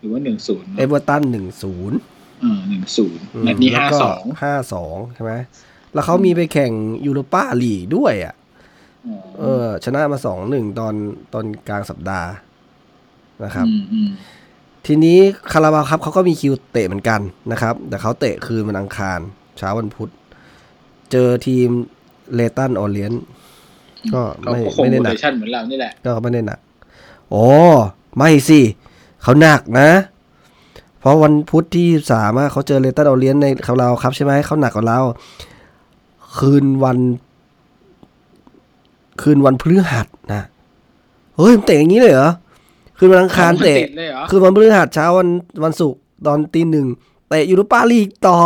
[0.02, 1.98] หรือว่าหนึ่งศูนย์เอเวอร์ตันหนึ่งศูนย์
[2.44, 5.34] อ่าหนึ่งศูนย์นัดนี้ห้าสองห้าสองใช่ไหม
[5.94, 6.72] แล้วเขามีไปแข่ง
[7.06, 8.36] ยูโรปาลีกด้วยอะ
[9.40, 10.94] เออ ชนะมาสองหนึ่งตอน
[11.34, 12.30] ตอนกลางสัปดาห์
[13.44, 14.10] นะครับอืมอืม
[14.86, 15.18] ทีนี้
[15.52, 19.20] คาราบาวครับเขาก็มีคิวเตะเหมือนกันนะครับ แต่เขาเตะคืนวันอังคาร
[19.58, 20.12] เช้าวันพุธ
[21.12, 21.70] เจอทีม
[22.34, 23.14] เลตันออเลียน
[24.14, 26.60] ก็ไม่ก็ไม่ได้หนักเหมือนเรานี่แหละก็ไม่ได้หนัก
[27.30, 27.46] โอ้
[28.18, 28.60] ไม่สิ
[29.22, 29.90] เขาหนักนะ
[31.00, 35.00] เพราะวันพุธที่สามเขาเจอเลตันออเลียนในเขาเราครับใช่ไหมเขาหนักกว่าเรา
[36.38, 36.98] คืนวัน
[39.22, 40.42] คืนวันพฤหัสนะ
[41.38, 42.32] เฮ้ยมันเตะอย่างนี้เลยเหรอ
[43.04, 45.30] คืนวันอังคารเตะติดเลยเหรอคืนวันพฤหัสเช้าวัน
[45.64, 46.88] วันศุกร์ตอนตีหนึ่ง
[47.30, 48.38] เตะยูโรปาลีกต่อ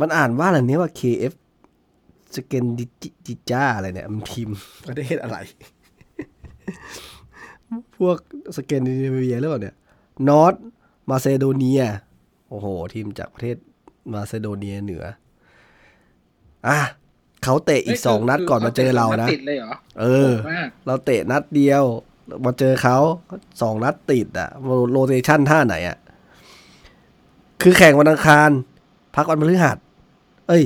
[0.00, 1.32] มันอ่านว่าอะไรเนี้ยว่า KF
[2.36, 2.84] สเกนดิ
[3.26, 4.48] จิจ้าอะไรเนี่ย มันทีม
[4.86, 5.36] ประเทศอะไร
[7.96, 8.16] พวก
[8.56, 9.76] สเกนดิเนเวียหรือเปล่าเนี่ย
[10.28, 10.54] นอต
[11.10, 11.82] มาเซโดเนีย
[12.48, 13.56] โอ้โห ทีมจากประเทศ
[14.12, 15.04] มาเซโดเนียเหนือ
[16.68, 16.78] อะ
[17.42, 21.84] เขาเตะอีกสองนัดก่อนมาเจอเรานะติดเลยเหรอเออโหดมากเราเตะนัดเดียว
[22.44, 22.96] มาเจอเขา
[23.60, 24.48] สองนัดติดอะ
[24.90, 25.96] โรเตชันท่าไหนอะ
[27.62, 28.50] คือแข่งวันอังคาร
[29.16, 29.76] พักวันพฤหัส
[30.48, 30.64] เอ้ย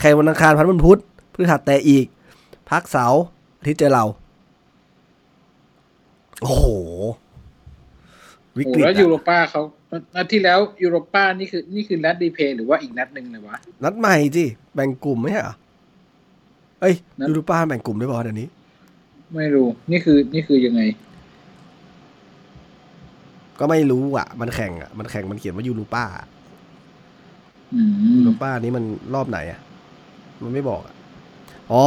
[0.00, 1.00] แข่งวันอังคารพักวันพุธ
[1.32, 2.06] พฤหัสแต่อีก
[2.70, 3.22] พักเสาร์
[3.58, 4.04] อาที่เจอเรา
[6.42, 6.66] โอ้โห
[8.56, 9.62] วิโอ้กฤตแล้วยูอะโรป้าเขา
[10.14, 15.54] นัดที่แล้วยูโรป้านี่คือ นี่คือนัดดีเพย์หรือว่าอีกนัดหนึ่งเลยวะ นัดใหม่จิแบ่งกลุ่มไหมเหรอ
[16.80, 18.48] เอ้ยนัดยูโรป้าแบ่งกลุ่มได้ป่ะเดี๋ยวนี้
[19.34, 20.80] ไม่รู้ นี่คือ นี่คือยังไง
[23.58, 26.04] ก็ไม่รู้อะ มันแข่งอะ มันแข่งมันเขียนว่ายูโรป้า
[27.74, 29.60] อืมยูโรป้านี้มันรอบไหนอะ
[30.42, 30.94] มันไม่บอกอะ
[31.72, 31.84] อ๋อ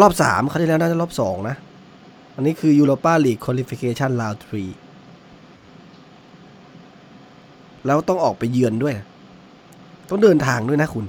[0.00, 1.56] รอบสามเขาวที่แล้วน่าจะรอบสองนะ
[2.34, 4.64] อันนี้คือยูโรป้าลีกค u a l ลิฟิเคชันราวทรี
[7.86, 8.94] แล้วต้องออกไปเยือนด้วย
[10.10, 11.04] ต้องเดินทางด้วยนะคุณ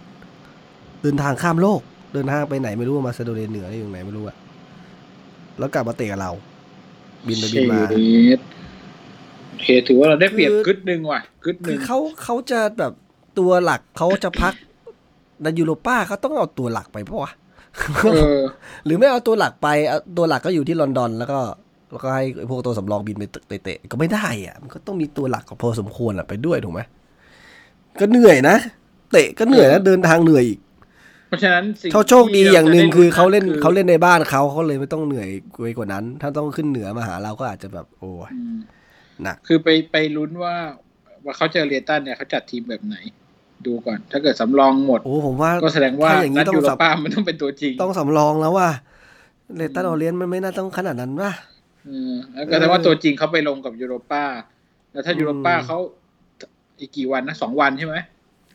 [1.04, 1.82] เดินทางข้ามโลก
[2.14, 4.38] เดินทางไปไหนไม่รู้มาซาโดเนียเหนืออยู่ไหนไม่รู้อะ
[5.60, 6.32] แล้วกลับมาเตะกับเรา
[7.28, 7.96] บินไปบินมาเช
[8.38, 8.40] ด
[9.50, 12.94] โอเคถือว่าเราได้เปรียบคือกึดหนึ่งว่ะกึดหคืนึ่องเขาเขาจะแบบ
[13.40, 14.54] ตัวหลักเขาจะพัก
[15.44, 17.32] ในยูโรป้าเขาต้องเอาตัวหลักไปปะวะ
[18.12, 18.40] เออ
[18.86, 21.40] หรือไม่เอาตัวหลักไปเอาตัวหลักก็อยู่ที่ลอนดอน แล้วก็
[21.92, 26.82] แล้วก็ให้พวกตัวสำรองบินไปเตะๆก็ไม่ได้อะ มันก็ต้องมีตัวหลักของพอสมควรอะไปด้วยถูกไหม
[28.00, 28.56] ก็เหนื่อยนะ
[29.12, 30.60] เตะก็เหนื่อยนะเดินทางเหนื่อยอีก
[31.28, 35.30] เพราะฉะนั้นสิ่งเขาโชคดีอย่างหนึ่งที่คือเขาเล่นคือเขาเล่นในบ้านเขาเขาเลยไม่ต้องเหนื่อย
[35.64, 38.58] ไปกว่านั้น ถ้าต้องขึ้นเหนือมาหาเราก็อาจจะแบบโอ้ยอืม
[39.24, 40.56] หนักคือไปไปลุ้นว่า
[41.26, 42.96] ว่าเขาเจอเรตันเนี่ยเขาจัดทีมแบบไหน
[43.66, 48.70] ดูก่อน ถ้าเกิดสำรองหมดโอ้ผมว่าก็แสดงว่าถ้าอย่างนี้นัดต้องยูโรสับป้ามันต้องเป็นตัวจริง ต้องสำรองแล้วว่า
[49.56, 51.32] เลตันออเลียนมันไม่น่าต้องขนาดนั้นป่ะ
[51.86, 54.24] เออแล้วก็แสดงว่าตัวจริงเขาไปลงกับยูโรป้า
[54.92, 55.78] แล้วถ้าอืมยูโรป้าเขา
[56.80, 57.96] อีกกี่วันนะสองวันใช่ไหม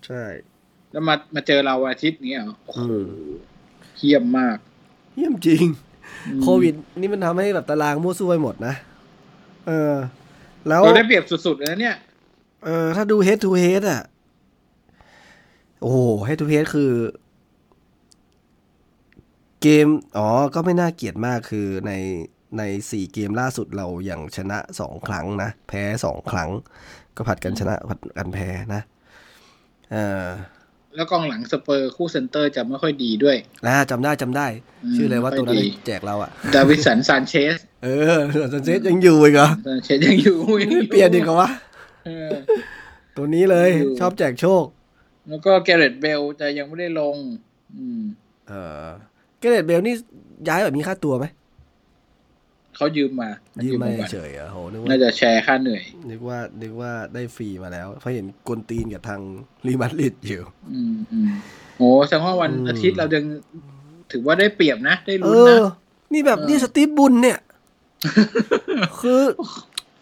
[0.06, 0.24] ใช่
[0.93, 3.07] แล้วมามาเจอเราวันอาทิตย์เนี้ยเหรอโอ้โหอืม
[3.99, 4.57] เยี่ยมมาก
[5.16, 5.64] เยี่ยมจริง
[6.26, 8.74] อืมโควิด นี่มันทำให้แบบตารางมั่วซั่วไปหมดนะ
[9.66, 9.95] เออ
[10.68, 11.97] แล้วเราได้เปรียบสุดๆเลยนะเนี่ย
[12.64, 14.03] เออ ถ้าดู head to head อะ
[15.80, 16.93] โอ้โห head to head คือ
[19.62, 19.86] เกม
[20.18, 21.93] อ๋อ ก็ไม่น่าเกลียดมากคือใน
[22.59, 26.51] ในสี่เกมล่าสุดเราอย่างชนะสองครั้งนะ แพ้สองครั้ง
[27.16, 28.82] ก็ผัดกันชนะผัดกันแพ้นะ
[29.93, 30.24] เออ
[30.97, 33.36] แล้วกองหลังสเปอร์คู่เซนเตอร์จะไม่ค่อยดีด้วย
[33.66, 34.47] นะจำได้จำได้
[34.84, 38.18] อืมชื่ออะไรวะไม่ตัวนั้นดีแจกเราอะดาวิสันซานเชส เออ
[38.53, 41.49] ซานเชสยังอยู่อีกเหรอซานเชสยังอยู่ยังอไม่เปลี่ยนดีกว่าวะ
[42.07, 42.30] เออ
[43.16, 44.64] ตัวนี้เลยอยู่ชอบแจกโชค
[45.28, 47.16] แล้วก็แกเรตเบลจะยังไม่ได้ลง
[47.76, 48.03] อืม
[48.49, 48.53] เอ
[48.84, 48.86] อ
[49.38, 49.95] เกเรตเบลนี่
[50.49, 51.26] ย้ายแบบมีค่าตัวไหม
[52.76, 53.30] เขายืมมา
[53.64, 59.20] ยืยืมมาก่อนเฉยๆเหรอะโหนึกว่าน่าจะแชร์ค่าเหนื่อยนึกว่านึกว่าได้ฟรีมาแล้วเพราะเห็นกวนตีนกับทาง
[59.66, 60.42] รีมาดริดอยู่
[60.72, 61.30] อืมอืม
[61.76, 63.24] โอ้แสดงว่าวันอืมอาทิตย์เรายัง
[64.10, 65.62] ถือว่าได้เปรียบนะ ได้เอลุ้นนะอ
[66.12, 67.38] นี่แบบเออนี่สตีฟบุญเนี่ย
[69.00, 69.22] คือ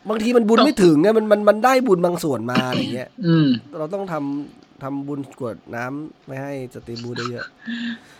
[0.08, 3.48] บางทีมันบุญไม่ถึงไงมันมันมันได้บุญบางส่วนมาอะไรเงี้ย อืม
[3.78, 8.19] เราต้องทำทำบุญกรวดน้ำไม่ให้สตีฟบุญได้เยอะอืโอ้มโ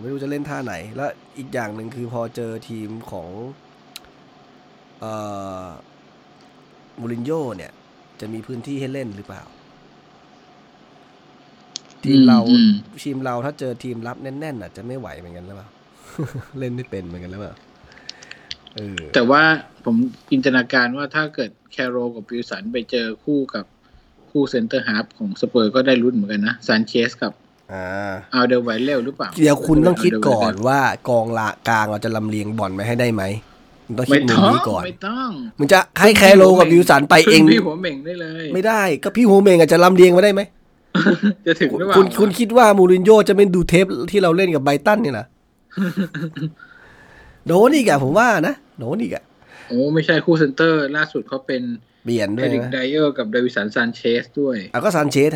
[0.00, 3.28] ไม่รู้จะเล่นท่าไหน แล้วอีกอย่างหนึ่งคือพอเจอทีมของ
[5.00, 5.12] เอ่
[5.64, 5.66] อ
[7.00, 7.72] มูรินโญ่เนี่ย
[8.20, 9.42] จะมีพื้นที่ให้เล่นหรือเปล่า
[12.04, 12.70] ทีมเราอืม
[13.02, 15.68] ทีมเราถ้าเจอทีมรับแน่นๆอาจจะไม่ไหวเหมือนกันหรือเปล่า
[16.58, 17.54] เล่นไม่เป็นเหมือนกันหรือเปล่า
[18.76, 19.42] เออแต่ว่า
[19.84, 19.96] ผม
[20.30, 23.64] จินตนาการว่าถ้าเกิดแคโรกับปิวสันไปเจอคู่กับ
[24.30, 27.32] คู่เซนเตอร์ฮาร์ฟของสเปอร์ก็ได้ลุ้นเหมือนกันนะซานเชสกับ
[27.72, 33.22] อ่าอัลเดอร์ไวเลลหรือเปล่า เดี๋ยวคุณต้องคิดก่อนว่ากองละกลางเราจะลำเลียงบอลไปให้ได้ไหม
[33.86, 40.42] มึงต้องคิไม่ดมุมต้องนี้ก่อน ไม่ต้องมึงจะให้แคโรกับวิวสันไปเองขึ้นพี่หัวเหม่งได้เลย ไม่ได้ก็พี่โฮเมงอาจจะลำเลียงมาได้ไหม
[41.46, 45.26] จะถึงหรือเปล่าคุณคุณคิดว่ามูรินโญ่จะไม่ดูเทปที่เราเล่นกับไบรตันเนี่ยนะ
[47.46, 49.24] โดนอีกอะผมว่านะโดนอีกอะ
[49.68, 51.62] โอ้ไม่ใช่คู่เซนเตอร์ ล่าสุดเขาเป็น
[52.04, 55.30] เปลี่ยนด้เอวยริกนะไดเออร์กับเดวิสันซานเชสด้วยอะก็ซานเชส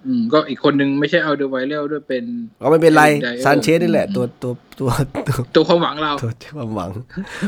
[0.00, 2.24] อะอืมก็อีกคนนึงไม่ใช่อัลเดอร์ไวเลลด้วยเป็น
[2.62, 4.90] ก็ไม่เป็นไรเอริกไดเออร์ซานเชสนี่แหละ ตัวตัวตัว
[5.28, 6.88] ตัวตัวความหวังเราตัวที่ความหวัง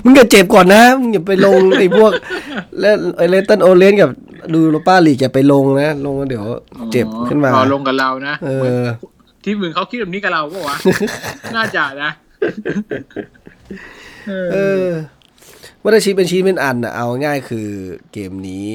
[0.05, 2.13] มึงอย่าเจ็บก่อนนะ มึงอย่าไปลงไอ้พวก
[2.81, 4.11] แล้วไอ้เลตันโอเลนกับ
[4.55, 6.45] ดูโรป้าลีกอย่าไปลงนะ ลงแล้วเดี๋ยว
[6.93, 8.89] เจ็บขึ้นมาอ๋อลงกับเรานะเอเหมือนอ
[9.45, 10.77] ที่มึงเขาคิดแบบนี้กับเราปะวะ
[11.57, 12.11] น่าจะนะ
[14.29, 14.93] เอเอออ
[15.83, 17.69] ว่าได้ชี้เป็นชี้เป็นอันนะเอาง่ายคือ
[18.13, 18.69] เกมนี้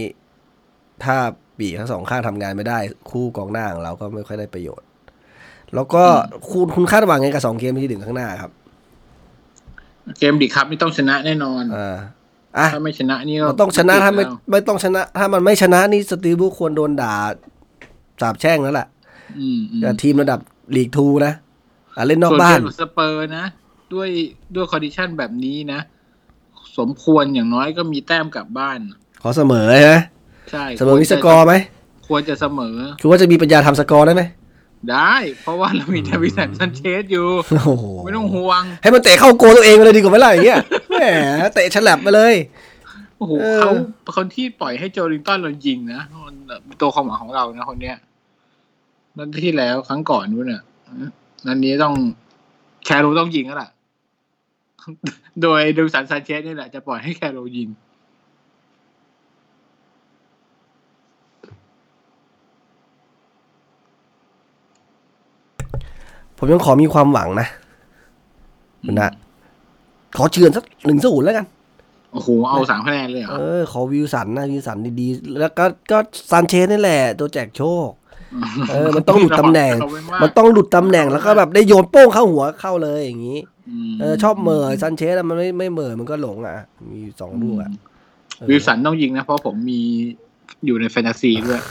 [1.03, 1.17] ถ้า
[1.59, 2.79] ปีกทั้งสองข้างทำงานไม่ได้
[3.11, 4.87] คู่กองหน้าของเราก็ไม่ค่อยได้ประโยชน์
[5.75, 6.03] แล้วก็
[6.49, 8.51] คุณคุณคาดหวังไงกับสองเกมที่ถึงข้างหน้าครับ
[10.19, 11.97] เกมดีครับนี่ต้องชนะแน่นอนอ่า
[12.57, 17.13] อะถ้าไม่ชนะนี่ก็เราต้องชนะถ้าไม่แล้วไม่ต้องชนะ ถ้ามันไม่ชนะนี่สตีฟบรูซควรโดนด่า
[18.21, 18.87] สาบแช่งแล้วล่ะ
[19.39, 20.39] อืมอืมกับทีมระดับ
[20.75, 21.33] League Two นะ
[21.95, 23.45] อะเล่นนอกส่วนบ้าเกนมกับสเปอร์นะ
[23.93, 24.09] ด้วย
[24.55, 25.79] ด้วย condition แบบนี้นะ
[26.77, 28.79] สมควรอย่างน้อยก็มีแต้มกลับบ้าน
[29.21, 29.95] ขอเสมอใช่ไหม
[30.51, 31.53] ใช่เสมอมีสกอร์ไหม
[32.07, 34.23] ควรจะเสมอคือว่าจะมีปัญญาทำสกอร์ได้ไหม
[34.91, 41.03] ได้ เพราะว่าเรามีเดวิสันซานเชสอยู่โอ้โหไม่ต้องห่วง ให้มันเตะเข้าโกลตัวเองไปเลยดีกว่าไหมล่ะอย่างเงี้ยแหม
[41.53, 42.35] เตะฉลับไปเลย
[43.17, 43.71] โอ้โหเออเขา
[44.15, 46.01] คนที่ปล่อยให้โจลิงตันเรายิงนะ
[46.67, 47.97] มันตัวความหวังของเรานะคนเนี้ย
[49.17, 50.61] นั่นที่แล้วครั้งก่อนนู้นน่ะ
[51.45, 51.95] นันนี้ต้อง
[52.85, 53.69] แคโรต้องยิงแล้วล่ะ
[55.41, 57.69] โดยเดวิสันซานเชสนี่แหละจะปล่อยให้แคโรยิง
[66.37, 67.47] ผมยังขอมีความหวังนะ
[68.85, 69.11] คุณนะ
[70.17, 71.45] ขอเฉือนสักหนึ่งศูนย์แล้วกัน
[72.13, 75.97] โอ้โห เอาสามคะแนนเลยเหรอ เออ ขอวิลสันนะ วิลสันดีๆ แล้วก็ก็
[76.31, 77.89] ซานเชสนี่แหละ ตัวแจกโชค
[78.69, 83.39] เออ มันต้องหลุดตำแหน่งเอาไว้ากมันต้องหลุดตำแหน่งแล้วก็แบบได้โยนโป้งเข้าหัวเข้าเลยอย่างนี้
[83.89, 86.55] มเออ ชอบเหม่อซานเชสอะมันไม่ไม่เหม่อมันก็หลงอะ
[86.91, 87.69] มีสองลูกอะ
[88.37, 89.81] เออวิลสันต้องยิงนะ เพราะผมมี
[90.65, 91.61] อยู่ในแฟนตาซีด้วย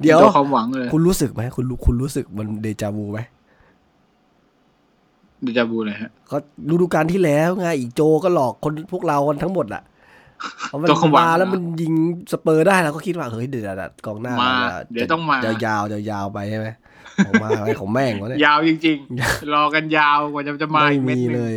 [0.00, 3.20] เดี๋ยวตัวความหวังเลย คุณรู้สึกไหมคุณรู้คุณรู้สึกมันเดจาวูไหม
[5.42, 6.36] เดจาบูเลยฮะ ก็
[6.70, 9.82] ฤดูกาลที่แล้วไงอีกโจก็หลอกคนพวกเรากันทั้งหมดอะ
[10.68, 11.92] เอามันตัวความหวังมาแล้วนะมันยิง
[12.32, 16.66] สเปอร์ได้เราก็คิดว่าเฮ้ยเดี๋ยวๆๆกองหน้ามาเราจะเดี๋ยวต้องมาจะยาวๆยาวๆไปใช่ไหม
[17.26, 21.54] ออกมาอะไรของแม่งวะเนี่ยยาวจริง ๆ รอกันยาวกว่าจะจะมาไม่อีกเม็ดมีหนึงเลย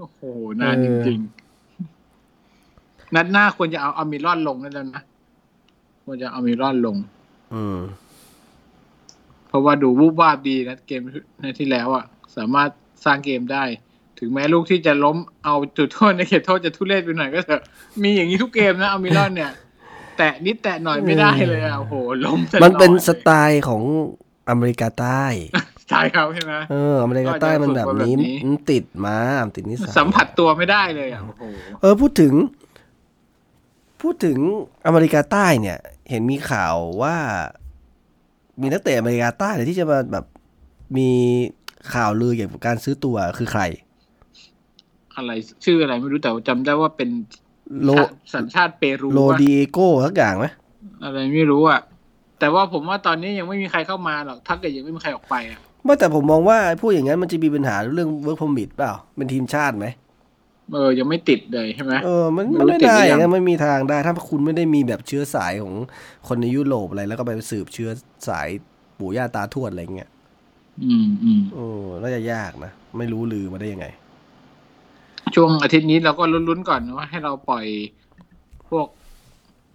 [0.00, 0.20] โอ้โห
[0.60, 5.02] นานเอจอริงๆนัดหน้าควรจะเอาอามิรอนลงนั่นแล้วนะ
[6.04, 6.96] ควรจะเอาอามิรอนลง
[7.54, 7.78] อืม
[9.48, 11.02] เพราะว่าดูวูบวาบดีนะเกม
[11.40, 12.04] ในที่แล้วอะ
[12.36, 12.70] สามารถ
[13.04, 13.64] สร้างเกมได้
[14.18, 17.62] ถึงแม้ลูกที่จะล้มเอาจุดโทษในเขตโทษจะทุเรศไปหน่อยก็เถอะ
[18.02, 19.52] มีอย่างนี้ทุกเกมนะอามิรอนเนี่ย
[20.18, 21.94] แตะนิดแตะหน่อยไม่ได้เลยอะโอ้โห
[22.24, 23.82] ล้มตลอดมันเป็นสไตล์ของ
[24.48, 25.24] อเมริกาใต้
[25.90, 31.42] ใช่ครับใช่ไหมเอออเมริกาใต้มันแบบนี้ก็จะฝึกมาแบบนี้มันติดมามันติดนิสัยสัมผัสตัวไม่ได้เลยอะโอ้โห
[31.80, 32.32] เออพูดถึง
[34.02, 34.38] พูดถึง
[34.86, 35.78] อเมริกาใต้เนี่ย
[36.10, 37.16] เห็นมีข่าวว่า
[38.60, 40.24] มีนักเตะอเมริกาใต้เนี่ยที่จะมาแบบ
[40.96, 41.10] มี
[41.94, 43.62] ข่าวลือเกี่ยวกับการซื้อตัวคือใคร
[45.16, 45.32] อะไร
[45.64, 47.10] ชื่ออะไรไม่รู้แต่ว่าจำได้ว่าเป็น
[47.84, 47.90] โล
[48.34, 50.46] สัญชาติเปรูโลปะดีเอโก้สักอย่างไหม
[51.04, 51.80] อะไรไม่รู้อะ
[52.40, 59.86] แต่ว่าผมว่าตอนนี้ยังไม่มีใครเข้ามาหรอกถ้าเกิดยังไม่มีใครออกไปอะว่าแต่ผมมองว่าไอ้พวกอย่างนั้นมันจะมีปัญหาเรื่อง work permit เปล่าเป็นทีมชาติไหม
[60.72, 65.74] เออยังไม่ติดเลยใช่ไหมเออมันไม่มันรู้ไม่ติดได้หรือยังนะไม่มีทางได้ ถ้าคุณไม่ได้มีแบบเชื้อสายของ
[66.28, 67.90] คนในยุโรปอะไรแล้วก็ไปสืบเชื้อ
[68.28, 68.48] สาย
[68.98, 70.10] ปู่ย่าตาทวดอะไรเงี้ย
[70.84, 71.66] อืมอืมโอ้
[72.00, 73.86] น่าจะยากนะ ไม่รู้ลือมาได้ยังไง
[75.34, 77.66] ช่วงอาทิตย์นี้เราก็ลุ้นๆก่อนนะว่าให้เราปล่อย
[78.70, 78.86] พวก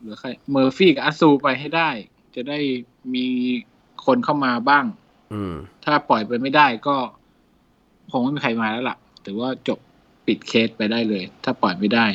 [0.01, 1.89] หรือใครเมอร์ฟี่กับอาซูไปให้ได้
[2.35, 2.59] จะได้
[3.13, 3.25] มี
[4.05, 4.85] คนเข้ามาบ้าง
[5.33, 6.95] อืม ถ้าปล่อยไปไม่ได้ก็
[8.11, 9.79] คงไม่มีใครมาแล้วล่ะ ถือว่าจบ
[10.29, 12.05] ปิดเคสไปได้เลย ถ้าปล่อยไม่ได้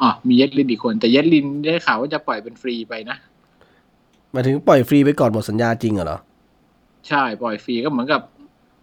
[0.00, 3.16] อ๋อมีเยดลินอีกคน แต่เยดลินได้ข่าวว่าจะปล่อยเป็นฟรีไปนะ
[4.32, 6.18] หมายถึงปล่อยฟรีไปก่อนหมดสัญญาจริงเหรอ
[7.08, 8.22] ใช่ปล่อยฟรีก็เหมือนกับ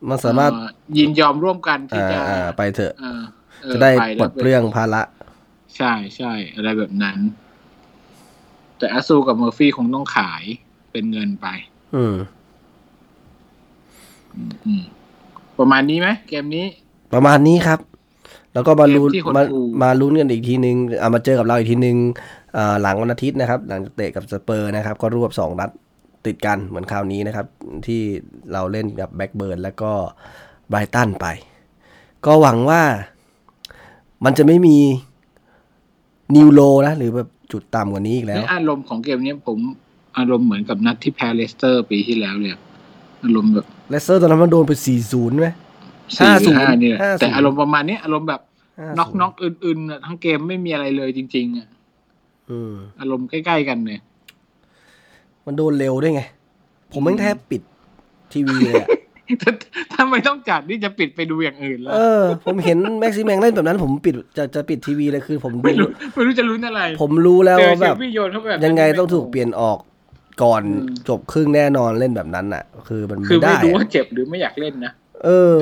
[0.09, 3.21] มันสามารถเอ่อยินยอมร่วมกันที่อ่าจะอ่าไปเถอะเออ
[3.61, 5.01] เออจะได้ไปปลดเปลื้องภาระ
[5.77, 7.17] ใช่ใช่อะไรแบบนั้น
[8.77, 10.43] แต่อาซูกับเมอร์ฟี่คงต้องขาย
[10.91, 11.47] เป็นเงินไป
[11.95, 12.15] อืม
[14.35, 14.83] อืมอืม
[15.59, 16.65] ประมาณนี้ไหมเกมนี้
[17.13, 17.79] ประมาณนี้ครับ
[18.53, 21.97] แล้วก็มาลุ้นเกมที่คนมาดูมาลุ้นกันอีกทีนึงเอามาเจอกับเราอีกทีนึง
[22.57, 25.69] อ่าหลังวันอาทิตย์นะครับ หลังจากเตะกับสเปอร์นะครับ ก็รวบสองนัด
[26.25, 27.45] ติดกันเหมือนคราวนี้นะครับ
[27.87, 28.01] ที่
[28.53, 29.91] เราเล่นกับแบ็กเบิร์นแล้วก็
[30.69, 31.25] ไบรตันไป
[32.25, 32.81] ก็หวังว่า
[34.25, 34.77] มันจะไม่มี
[36.35, 39.57] new low นะ หรือแบบจุดต่ำกว่านี้อีกแล้วในอารมณ์ของเกมนี้ผม
[40.17, 42.51] อารมณ์เหมือนกับนัดที่แพ้เลสเตอร์ปีที่แล้วเลย
[43.23, 44.73] อารมณ์แบบเลสเตอร์ตอนนั้นมันโดนไป
[45.05, 45.47] 4-0ไหม
[46.17, 48.41] สี่หรือ50ห้านี่แหละ50แต่อารมณ์ประมาณนี้อารมณ์แบบ
[48.73, 51.67] 5-0น็อกน็อกอื่นๆน่ะทั้งเกมไม่มีอะไรเลยจริง ๆอะ
[52.51, 54.01] อืมอารมณ์ใกล้ๆกันเนี่ย
[55.45, 56.21] มันโดนเร็วด้วยไง
[56.91, 57.61] ผมแม่งแทบปิด
[58.33, 58.89] ทีวีเลยอะ
[59.93, 69.77] ถ้าไม่ต้องจัดนี่จะปิดไปดูอย่างอื่นแล้ว เออ ผมเห็นแม็กซิแมงเล่นแบบนั้น ผมปิดจะจะปิดทีวีเลยคือ ผมดูไม่รู้ไม่รู้จะลุ้นอะไร ผมรู้แล้วเจอว่าเชแบลบฟี่โยนเข้าไปแบบยังไงต้องถูกเปลี่ยนออก
[70.43, 74.91] ก่อนอืมจบครึ่งแน่นอนเล่นแบบนั้นอะ คือมันคือไม่ไม่ได้รู้ว่าอะเจ็บหรือไม่อยากเล่นนะ
[75.25, 75.55] เออ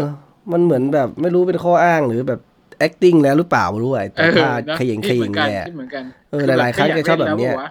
[0.52, 2.40] มันเหมือนแบบไม่รู้เป็นข้ออ้างหรือแบบ
[2.86, 7.70] acting แล้วหรือเปล่าไม่รู้ไอ้เอแต่อท่านะขยิงขคิดยิเหมืงอนกันแหละคิดเหมือนกันเออหลายๆครั้งแกชอบแบบเนี้ยไม่ยากล่แล้วปะวะ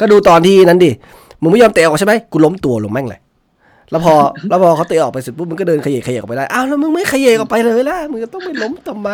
[0.00, 0.90] ก็ดูตอนที่นั้นดิ
[1.42, 3.20] มึงไม่ยอมเตะออกใช่ไหมกูล้มตัวลงแม่งเลย
[3.90, 4.14] แล้วพอ
[4.48, 9.10] แล้วพอเขาเตะออกไปเสร็จปุ๊บมึงก็เดินขยเยกขยเยกออกไปได้อ้าวแล้วมึงไม่ขยเยกออกไปเลยล่ะมึงจะต้องไปล้มทำไม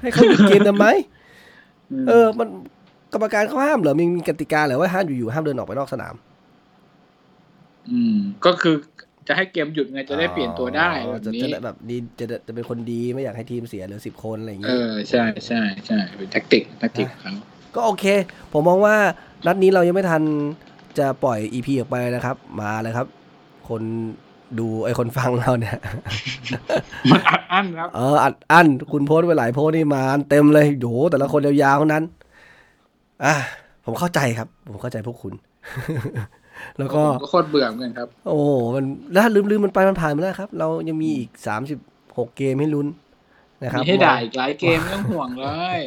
[0.00, 0.86] ให้เขาหยุดเกมทำไม
[2.08, 2.48] เออ มัน
[3.12, 6.14] กรรมการเขาห้ามเหรอมีมีกติกาเหรอว่าห้ามอยู่ๆห้ามเดินออกไปนอกสนาม
[7.90, 8.76] อืม ก็คือ
[9.28, 17.34] จะให้เกมหยุดไงจะได้เปลี่ยนตัวได้อ๋อแบบจะนี้จะได้แบบดีจะจะจะเป็นคนดีไม่อยากให้ทีมเสียเหลือสิบคนอะไรอย่างเองี้อใช่ใช่ใช่เป็นแท็กติกแท็กติกของเขา
[17.74, 18.04] ก็โอเค
[18.52, 18.96] ผมมองว่า
[19.46, 20.22] นัดนี้เรายังไม่ทัน
[20.98, 23.06] จะปล่อย EP ออกไปนะครับ มาเลยครับ
[23.68, 23.82] คน
[24.58, 25.78] ดูไอ้คนฟังเราเนี่ย
[27.10, 32.04] มันอัดอั้นครับ เอออัดอั้นคุณโพสต์ไปหลายโพสต์นี่มาเต็มเลยโหแต่ละคนยาวๆทั้งนั้น
[33.24, 33.34] อะ
[33.84, 35.32] ผมเข้าใจครับ ผมเข้าใจพวกคุณ
[36.80, 41.78] แล้วก็ผมก็โคตรเบื่อเหมือนกันครับ โอ้โหมันแล้วลืมลืมมันไปมันผ่านมาแล้วครับ เรายังมีอีกสามสิบ
[42.18, 42.86] หกเกมให้ลุ้น
[43.62, 45.46] นะครับมีให้ด่าอีกหลายเกมไม่ต้องห่วงเล
[45.78, 45.80] ย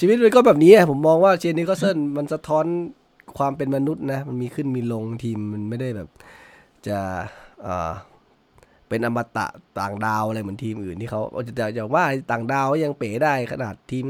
[0.00, 2.64] ชีวิตมันก็แบบนี้อะผมมองว่าเชนนิโคลเซนมันสะท้อน
[3.38, 6.08] ความเป็นมนุษย์นะ มันมีขึ้นมีลงทีมมันไม่ได้แบบ
[6.86, 6.98] จะ
[7.62, 7.92] เอ่อ
[8.88, 9.46] เป็นอมตะ
[9.80, 14.06] ต่างดาวอะไรเหมือนทีมอื่นที่เขาจะจะอย่างว่าต่างดาวยังเป๋ได้ขนาดทีม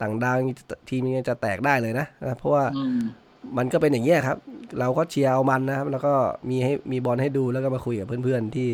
[0.00, 0.48] ต่างดาวยัง
[0.90, 2.84] ทีมยังจะแตกได้เลยนะนะเพราะว่าอื
[3.48, 4.38] มมันก็เป็นอย่างนี้ยครับ
[4.80, 6.14] เราก็เชียร์เอามันนะครับ แล้วก็
[6.50, 8.68] มีให้มีบอลให้ดูแล้วก็มาคุยกับเพื่อนๆที่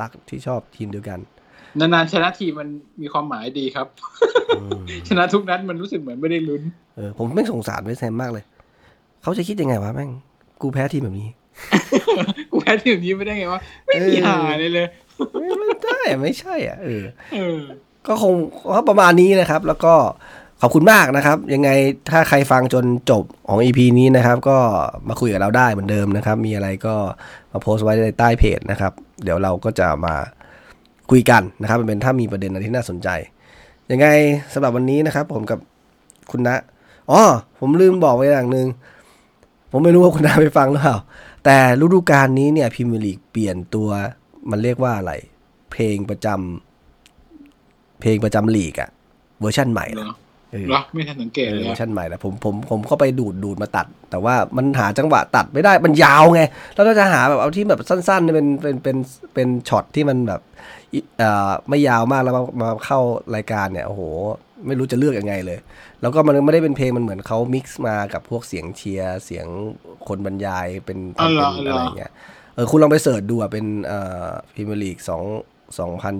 [0.00, 1.18] รักที่ชอบทีมเดียวกัน
[1.78, 2.68] นานๆชนะทีมมัน
[3.02, 3.86] มีความหมายดีครับ
[5.08, 6.62] ชนะทุกนัดมันรู้สึกเหมือนไม่ได้ลุ้น
[6.96, 8.44] เออผมไม่งสงสารเวสต์แฮมมากเลย
[9.22, 10.10] เขาจะคิดยังไงวะแม่ง
[10.62, 11.28] กูแพ้ทีมแบบนี้
[12.52, 14.86] กูแพ้ทีมนี้ไม่ได้ไงวะไม่มีเออหาเลยเลย
[15.32, 17.04] ไม่ไม่ได้อะไม่ใช่อะเออ
[17.34, 17.60] เออ
[18.06, 18.34] ก็คง
[18.74, 19.94] ก็ประมาณนี้นะครับ แล้วก็
[20.62, 21.70] ขอบคุณมากนะครับ ยังไง
[22.10, 24.58] ถ้าใครฟังจนจบของ EP นี้นะครับ ก็
[25.08, 26.94] มาคุยกับเราได้เหมือนเดิมนะครับ มีอะไรก็
[27.52, 28.92] มาโพสต์ไว้ในใต้เพจนะครับ
[29.22, 30.14] เดี๋ยวเราก็จะมา
[31.10, 33.08] คุยกันนะครับเป็นถ้ามีประเด็นอะไรที่น่าสนใจ
[33.90, 34.06] ยังไง
[34.52, 35.58] สำหรับวันนี้นะครับ ผมกับ
[36.30, 36.48] คุณณ
[37.10, 37.22] อ๋อ
[37.60, 38.66] ผมลืมบอกไปอย่างหนึ่ง
[39.70, 40.96] ผมไม่รู้ว่าคุณณไปฟังหรือเปล่า
[41.44, 43.88] แต่ฤดูกาลนี้เนี่ยพรีเมียร์ลีกเปลี่ยนตัว
[44.50, 45.12] มันเรียกว่าอะไร
[45.72, 48.90] เพลงประจำเพลงประจำลีกอะ
[49.40, 50.16] เวอร์ชั่นใหม่นะ
[50.56, 56.42] เออเหรอไม่ทันสังเกตเอเลอยเวออะร์ชันใหม่นะผมผมผมเข้าไปดูดดูดมาตัด แต่ว่ามันหาจังหวะตัดไม่ได้มันยาวไง
[56.74, 58.96] แล้วก็จะหาแบบเอาที่แบบสั้นๆเป็นเป็นเป็น
[59.34, 60.40] เป็นช็อตที่มันแบบ
[60.94, 63.00] อิเอ่อไม่ยาวมากแล้วมามาเข้า
[63.34, 64.02] รายการเนี่ยโอ้โห
[64.66, 65.58] ไม่รู้จะเลือกยังไงเลย
[66.00, 69.46] แล้วก็มันไม่ได้เป็นเพลงมันเหมือนเขา mix มากับพวกเสียงเชียร์เสียง
[70.08, 72.12] คนบรรยายเป็นอ๋อเหรอเป็นเหรอะไรออย่างเงี้ย
[72.54, 75.22] เออคุณลองไป search ดูอะเป็นเอ่อพรีเมียร์ลีกสอง
[75.78, 76.14] สองพัน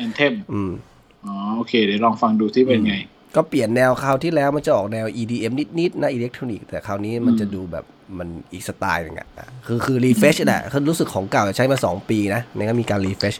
[0.00, 0.72] ยี่สิบสองพันยี่สิบเอ็ดออฟฟิเชียลแอนเทมแอนเทมแอนเทมอืม
[1.26, 2.94] อ๋อโอเค เดี๋ยวลองฟังดูที่เป็นไง
[3.36, 7.84] ก็เปลี่ยนแนวคราวที่แล้วมันจะออกแนว EDM นิดๆนะอิเล็กทรอนิกส์แต่คราวนี้มันจะดูแบบ
[8.18, 13.34] มันอีกสไตล์หนึ่งอะอะคือคือ refresh แหละคือรู้สึกของเก่าใช้มา 2 ปีนะเนี่ยก็มีการ refresh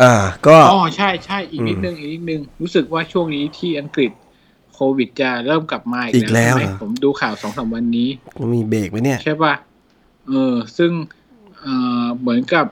[0.00, 0.12] อ่า
[0.46, 4.12] ก็อ๋อใช่ใช่อีกนิดนึงอีกนิดนึง รู้สึกว่าช่วงนี้ที่อังกฤษ
[4.74, 8.08] โควิดจะเริ่มกลับมาอีอีกแล้วใช่ไหมเหรอผมดูข่าวสองสามวันนี้
[8.54, 9.54] มีเบรกไหมเนี่ย ใช่ป่ะ
[10.28, 10.90] เออซึ่ง
[11.60, 11.66] เอ
[12.02, 12.66] อเหมือนกับ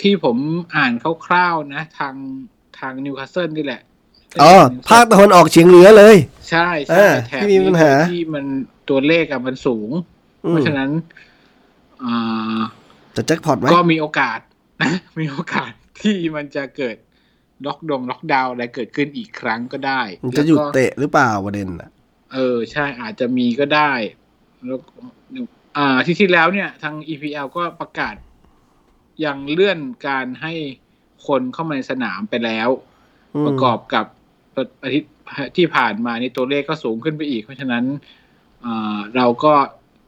[0.00, 0.36] ที่ผม
[0.76, 0.92] อ่าน
[1.26, 2.14] คร่าวๆนะ ทาง
[2.78, 3.80] ทางนิวคาสเซิลนี่แหละ
[4.42, 4.52] อ๋อ
[4.88, 6.16] ภาคตะวันออกเฉียงเหนือเลย
[6.50, 8.44] ใช่เอใช่อแถบที่มีปัญหาที่มัน
[8.88, 9.90] ตัวเลขอะมันสูง
[10.46, 10.90] อืเพราะฉะนั้น
[12.04, 12.60] อ่า
[13.16, 14.38] จะแจ็คพอตไหมก็มีโอกาส
[14.82, 15.72] นะมีโอกาส
[16.02, 16.96] ที่มันจะเกิด
[17.66, 21.90] ล็อกดงล็อกดาวน์อะไรเกิดขึ้นอีกครั้งก็ได้มันจะหยุดแล้วก็เตะหรือเปล่าประเด็นอะ
[22.34, 23.92] เออ ใช่อาจจะมีก็ได้
[24.66, 24.92] แล้วก็
[25.76, 28.14] อ่าที่ที่แล้วเนี่ย ทาง EPL ก็ประกาศ
[29.24, 30.52] ยังเลื่อนการให้
[31.26, 32.68] คนเข้ามาในสนามไปแล้ว
[33.34, 34.06] อืมประกอบกับ
[34.84, 35.12] อาทิตย์
[35.56, 37.84] ที่ผ่านมานี่ตัวเลขก็สูงขึ้นไปอีก เพราะฉะนั้น
[38.64, 39.52] อ่าเราก็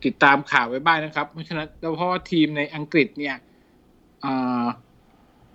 [0.04, 3.36] ติดตามข่าวไว้บ้างนะครับ เพราะฉะนั้นแล้วเพราะว่าทีมในอังกฤษเนี่ย
[4.24, 4.64] อ่า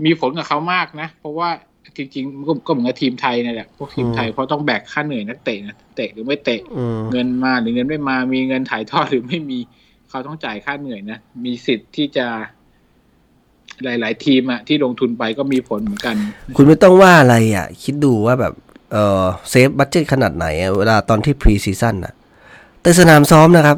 [0.05, 1.49] มีผลกับเขามากนะ เพราะว่า
[1.97, 9.59] จริงๆก็ก็เหมือนกับทีมไทยนั่นแหละพวกทีมไทยเพราะต้องแบกค่าเหนื่อยนักเตะนะเตะหรือไม่เตะอืมเงินมาหรือเงินไม่มา มีเงินถ่ายทอดหรือไม่มี
[10.09, 12.27] เขาต้องจ่ายค่าเหนื่อยนะมีสิทธิ์ที่จะ
[13.83, 16.15] หลาย ๆ ทีมอะที่ลงทุนไปก็มีผลเหมือนกัน
[16.55, 18.53] คุณไม่ต้องว่าอะไรอะคิดดูว่าแบบ
[18.91, 22.13] เออ save budget ขนาดไหนอะเวลาตอนที่ pre-season อะ
[22.81, 23.77] แต่สนามซ้อมนะครับ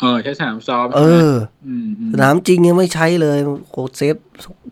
[0.00, 1.32] เออ ใช้สนามซ้อม เอใช่ไหมอ
[1.66, 3.38] อืมอืมสนามจริงยังไม่ใช้เลย
[3.70, 4.16] เขา save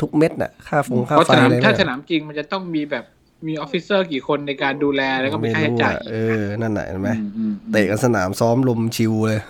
[0.01, 3.05] ทุกเม็ดน่ะ ค่าฟงค่าเพราะไฟสนามอะไรถ้าเนี่ยสนามจริงมันจะต้องมีแบบ
[3.47, 9.41] มี officer กี่คนในการดูแลแล้วก็มีไม่ค่าใช้รู้จ่ายอะเออ นั่นน่ะเห็นไหมอืมอืมเตะกันสนามซ้อมลมฉิวเลย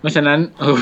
[0.00, 0.76] เพราะฉะนั้น เออ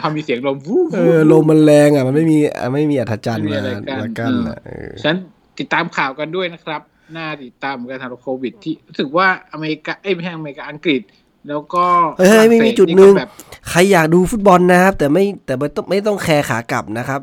[0.00, 5.18] เขามีเสียงลมวูบเออลมมันแรงอะ มันไม่มีอะไม่มีอัฒจันทร์ไม่มีมาอะไรกั้นมากั้นอะเออฉะนั้น
[5.58, 6.82] ติดตามข่าวกันด้วยนะครับ
[7.16, 11.02] น่าติดตามเหมือนกันทางโควิด ที่รู้สึกว่าอเมริกาเอ้ยไม่ใช่อเมริกาอังกฤษ
[11.48, 11.84] แล้วก็
[12.18, 13.30] เฮ้ยเฮ้ยไม่มีฝรั่งเศสจุดหนึ่งก็แบบ
[13.68, 17.20] ใครอยากดูฟุตบอลนะครับ แต่ไม่แต่ไม่ต้องไม่ต้องแคร์ขากลับนะครับ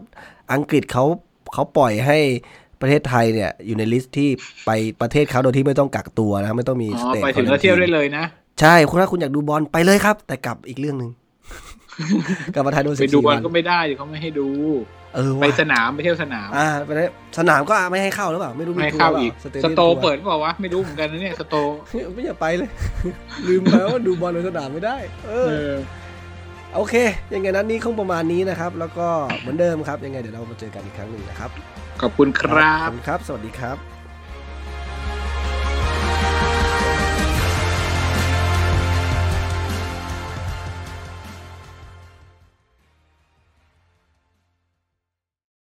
[0.53, 1.05] อังกฤษเขา
[1.53, 2.17] เขาปล่อยให้
[2.81, 4.29] ประเทศไทยเนี่ยอยู่ใน list ที่
[4.65, 4.71] ไป
[5.01, 8.25] ประเทศเขาโดยที่ไม่ต้องกักตัวนะไม่ต้องมีอ๋อ state ไปถึงแล้วเที่ยวได้เลยนะ
[8.61, 11.11] ใช่คุณถ้าคุณอยากดูบอลไปเลยครับ แต่กลับอีกเรื่องหนึ่ง
[12.53, 14.47] กลับมาไทยโดนไปดูบอล14ก็ไม่ได้เขาไม่ให้ดู
[15.15, 17.05] เออไปว่ะสนามไปเที่ยวสนามอ่าไปได้
[17.39, 21.55] สนามก็ไม่ให้เข้าหรือเปล่าไม่รู้ไม่ให้ทัวร์เข้าปล่อีก stadium tour เปิดเปล่าวะไม่รู้เหมือนกันนะเนี่ยสโต
[22.13, 22.69] ไม่อยากไปเลย
[23.47, 25.73] ลืมไปว่าดูบอลในสนามไม่ได้เอเอออ
[26.75, 26.95] โอเค
[27.33, 29.07] ยังไงนั้นนี้คงประมาณนี้นะครับ แล้วก็
[29.39, 31.49] เหมือนเดิมครับ ยังไงเดี๋ยวเรามาเจอกันอีกครั้งหนึ่งนะครับ
[32.01, 33.98] ขอบคุณครัขอบคุณครับ สวัสดีครับ